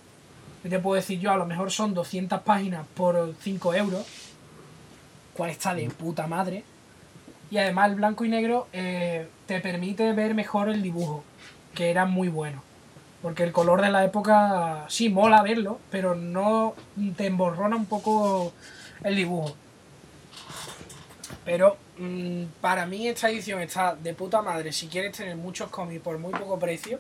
[0.62, 1.32] ¿Qué te puedo decir yo?
[1.32, 4.06] A lo mejor son 200 páginas por 5 euros.
[5.34, 6.64] Cual está de puta madre.
[7.52, 11.24] Y además el blanco y negro eh, te permite ver mejor el dibujo,
[11.74, 12.64] que era muy bueno.
[13.22, 16.76] Porque el color de la época sí mola verlo, pero no
[17.18, 18.54] te emborrona un poco
[19.04, 19.56] el dibujo.
[21.43, 26.02] Pero mm, para mí esta edición está de puta madre si quieres tener muchos cómics
[26.02, 26.99] por muy poco precio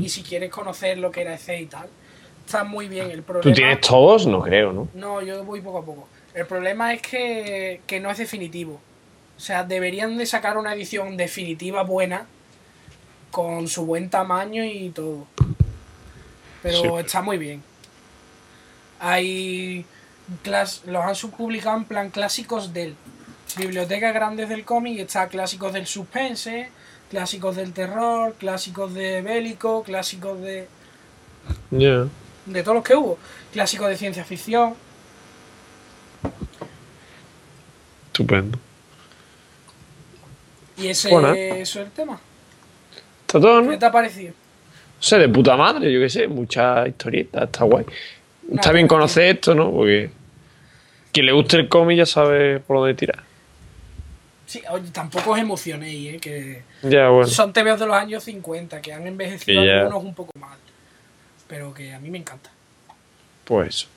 [0.00, 1.88] y si quieres conocer lo que era EC y tal.
[2.46, 3.10] Está muy bien.
[3.10, 3.54] El ¿Tú problema...
[3.54, 4.26] tienes todos?
[4.26, 4.88] No creo, ¿no?
[4.94, 6.08] No, yo voy poco a poco.
[6.32, 8.80] El problema es que, que no es definitivo.
[9.36, 12.26] O sea, deberían de sacar una edición definitiva buena
[13.30, 15.26] con su buen tamaño y todo.
[16.62, 16.88] Pero Sí.
[16.98, 17.62] está muy bien.
[18.98, 19.84] Hay
[20.42, 22.96] clas los han subpublicado en plan clásicos del
[23.56, 26.68] bibliotecas grandes del cómic, está clásicos del suspense,
[27.10, 30.66] clásicos del terror, clásicos de bélico, clásicos de
[31.70, 32.06] Ya.
[32.46, 33.18] de todos los que hubo,
[33.52, 34.74] clásicos de ciencia ficción.
[38.06, 38.58] Estupendo.
[40.78, 41.32] Y ese Bueno.
[41.32, 42.18] eso es el tema.
[43.22, 43.70] Está todo, ¿no?
[43.70, 44.32] ¿Qué te ha parecido?
[44.98, 47.84] O sea, de puta madre, yo qué sé, muchas historietas, está guay.
[48.54, 49.70] Está bien conocer esto, ¿no?
[49.72, 50.10] Porque
[51.12, 53.22] quien le guste el cómic ya sabe por dónde tirar.
[54.46, 56.18] Sí, oye, tampoco os emocionéis, ¿eh?
[56.20, 57.26] que Ya, bueno.
[57.26, 60.56] son TVOs de los años 50, que han envejecido ya- algunos un poco mal.
[61.48, 62.50] Pero que a mí me encanta.
[63.44, 63.88] Pues.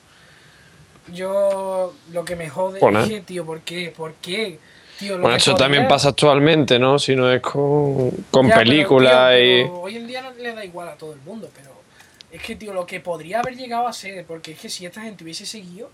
[1.12, 3.92] Yo lo que me jode Pues es tío, ¿por qué?
[3.96, 4.58] ¿Por qué?
[5.00, 6.98] Tío, Bueno, eso también pasa actualmente, ¿no?
[6.98, 8.12] Si no es con,
[8.54, 9.62] películas y...
[9.62, 11.70] Hoy en día no le da igual a todo el mundo, pero
[12.30, 15.00] es que, tío, lo que podría haber llegado a ser, porque es que si esta
[15.00, 15.90] gente hubiese seguido,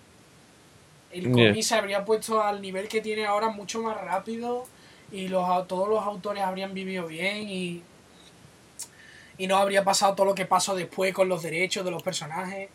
[1.12, 4.66] el cómic se habría puesto al nivel que tiene ahora mucho más rápido
[5.12, 7.82] y los, todos los autores habrían vivido bien y,
[9.38, 12.68] Y no habría pasado todo lo que pasó después con los derechos de los personajes.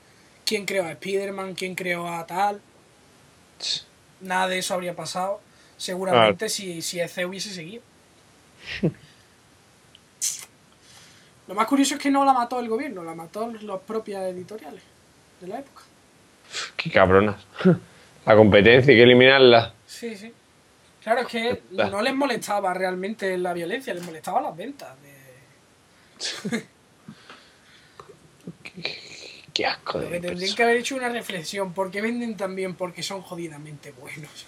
[0.46, 1.56] ¿Quién creó a Spider-Man?
[1.56, 2.62] ¿Quién creó a tal?
[4.22, 5.42] Nada de eso habría pasado.
[5.82, 7.82] Seguramente si, si EC hubiese seguido.
[11.48, 14.84] Lo más curioso es que no la mató el gobierno, la mató las propias editoriales
[15.40, 15.82] de la época.
[16.78, 17.44] Qué cabronas.
[18.28, 19.74] La competencia hay que eliminarla.
[19.88, 20.32] Sí, sí.
[21.02, 24.96] Claro, es que no les molestaba realmente la violencia, les molestaba las ventas.
[25.02, 26.64] De...
[29.52, 31.74] Qué asco de tendrían que haber hecho una reflexión.
[31.74, 32.76] ¿Por qué venden tan bien?
[32.76, 34.46] Porque son jodidamente buenos.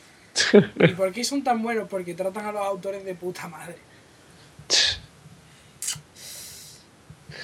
[0.80, 1.88] ¿Y por qué son tan buenos?
[1.90, 3.76] Porque tratan a los autores de puta madre.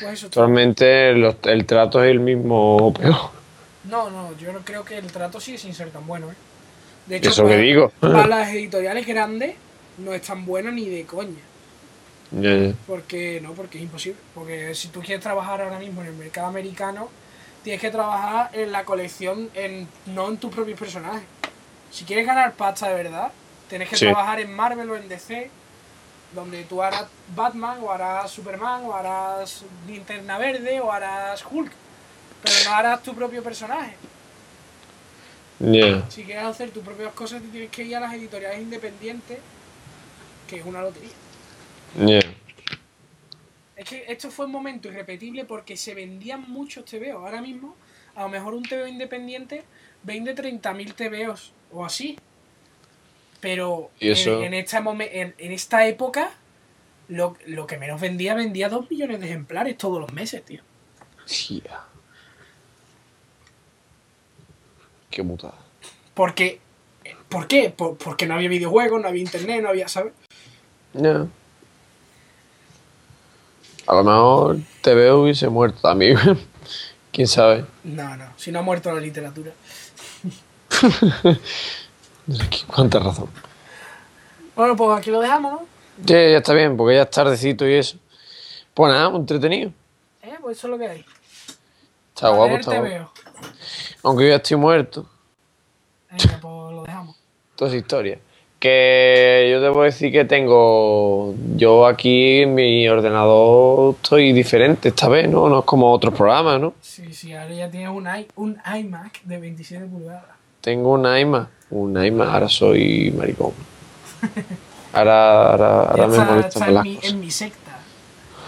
[0.02, 3.32] Pues eso, Actualmente los- el trato es el mismo o peor.
[3.86, 6.36] No, no, yo no creo que el trato sigue sin ser tan bueno, ¿eh?
[7.08, 7.90] De hecho, Eso que para, digo.
[8.00, 9.56] para las editoriales grandes
[9.98, 11.40] no es tan bueno ni de coña.
[12.32, 12.74] Ya, ya.
[12.86, 14.20] Porque no, porque es imposible.
[14.36, 17.10] Porque si tú quieres trabajar ahora mismo en el mercado americano,
[17.64, 21.24] tienes que trabajar en la colección, en, no en tus propios personajes.
[21.92, 23.32] Si quieres ganar pasta de verdad,
[23.68, 24.06] tienes que Sí.
[24.06, 25.50] trabajar en Marvel o en DC,
[26.34, 27.06] donde tú harás
[27.36, 31.72] Batman, o harás Superman, o harás Linterna Verde, o harás Hulk.
[32.44, 33.96] Pero no harás tu propio personaje.
[36.10, 39.40] Si quieres hacer tus propias cosas, te tienes que ir a las editoriales independientes,
[40.48, 41.10] que es una lotería.
[43.76, 47.16] Es que esto fue un momento irrepetible porque se vendían muchos TVOs.
[47.24, 47.76] Ahora mismo,
[48.16, 49.64] a lo mejor un TVO independiente
[50.04, 52.18] vende 30.000 TVOs o así.
[53.42, 54.40] Pero ¿Y eso?
[54.40, 56.32] En, en esta momen- en, en esta época,
[57.08, 60.62] lo, lo que menos vendía, vendía 2 millones de ejemplares todos los meses, tío.
[61.26, 61.82] Tía.
[65.10, 65.56] Qué putada.
[66.14, 66.60] Porque,
[67.30, 67.70] ¿Por qué?
[67.70, 70.14] Por- porque no había videojuegos, no había internet, no había, ¿sabes?
[70.94, 71.26] Ya.
[73.88, 76.18] A lo mejor te veo hubiese muerto también.
[77.12, 77.66] Quién sabe.
[77.84, 79.52] No, no, si no ha muerto la literatura.
[82.68, 83.28] Cuánta razón.
[84.56, 85.60] Bueno, pues aquí lo dejamos, ¿no?
[86.06, 87.98] Sí, ya está bien, porque ya es tardecito y eso.
[88.74, 89.72] Pues nada, entretenido.
[90.22, 91.06] Eh, pues eso es lo que hay.
[92.16, 93.12] Está A guapo, está guapo.
[94.04, 95.06] Aunque yo ya estoy muerto.
[96.12, 97.16] Venga, pues lo dejamos.
[97.56, 98.20] Toda esa historia.
[98.60, 101.34] Que yo debo decir que tengo.
[101.56, 105.48] Yo aquí en mi ordenador estoy diferente esta vez, ¿no?
[105.48, 106.74] No es como otros programas, ¿no?
[106.82, 110.26] Sí, sí, ahora ya tienes un, i- un iMac de 27 pulgadas.
[110.62, 111.48] Tengo un iMac.
[111.72, 113.52] Un iMac, ahora soy maricón.
[114.94, 117.10] Ahora, ahora, ahora me molestan las mi, cosas.
[117.12, 117.72] en mi secta.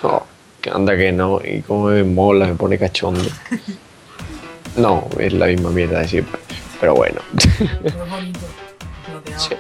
[0.04, 0.24] Oh,
[0.60, 3.22] que anda que no, y como me mola, me pone cachondo.
[4.78, 6.40] No, es la misma mierda de siempre.
[6.80, 7.20] Pero bueno.
[7.84, 8.40] Pero bonito.
[9.06, 9.42] Plateado.
[9.44, 9.56] Sí.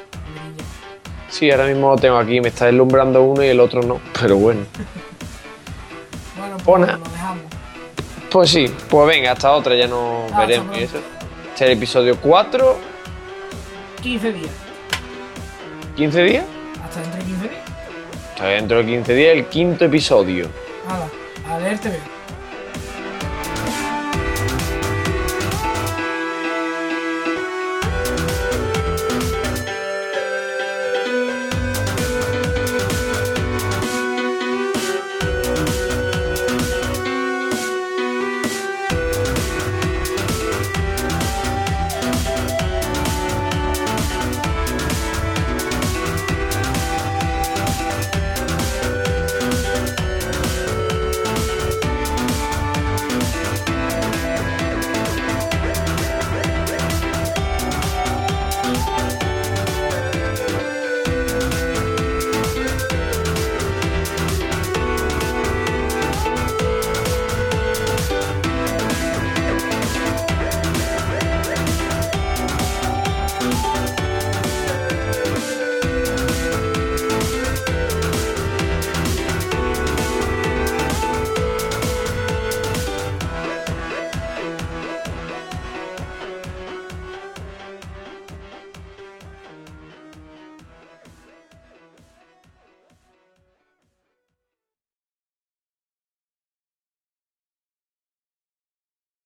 [1.29, 3.99] Sí, ahora mismo lo tengo aquí, me está deslumbrando uno y el otro no.
[4.21, 4.61] Pero bueno.
[6.37, 6.97] Bueno, pues Pona.
[6.97, 7.43] lo dejamos.
[8.31, 10.77] Pues sí, pues venga, hasta otra ya no Ah, veremos.
[10.77, 10.97] y eso.
[11.61, 12.79] El episodio 4,
[14.01, 14.49] 15 días.
[15.95, 16.45] 15 días.
[16.83, 17.61] Hasta dentro de 15 días.
[18.31, 20.49] Está dentro de 15 días el quinto episodio.
[20.87, 21.07] Nada,
[21.47, 21.99] a leer TV.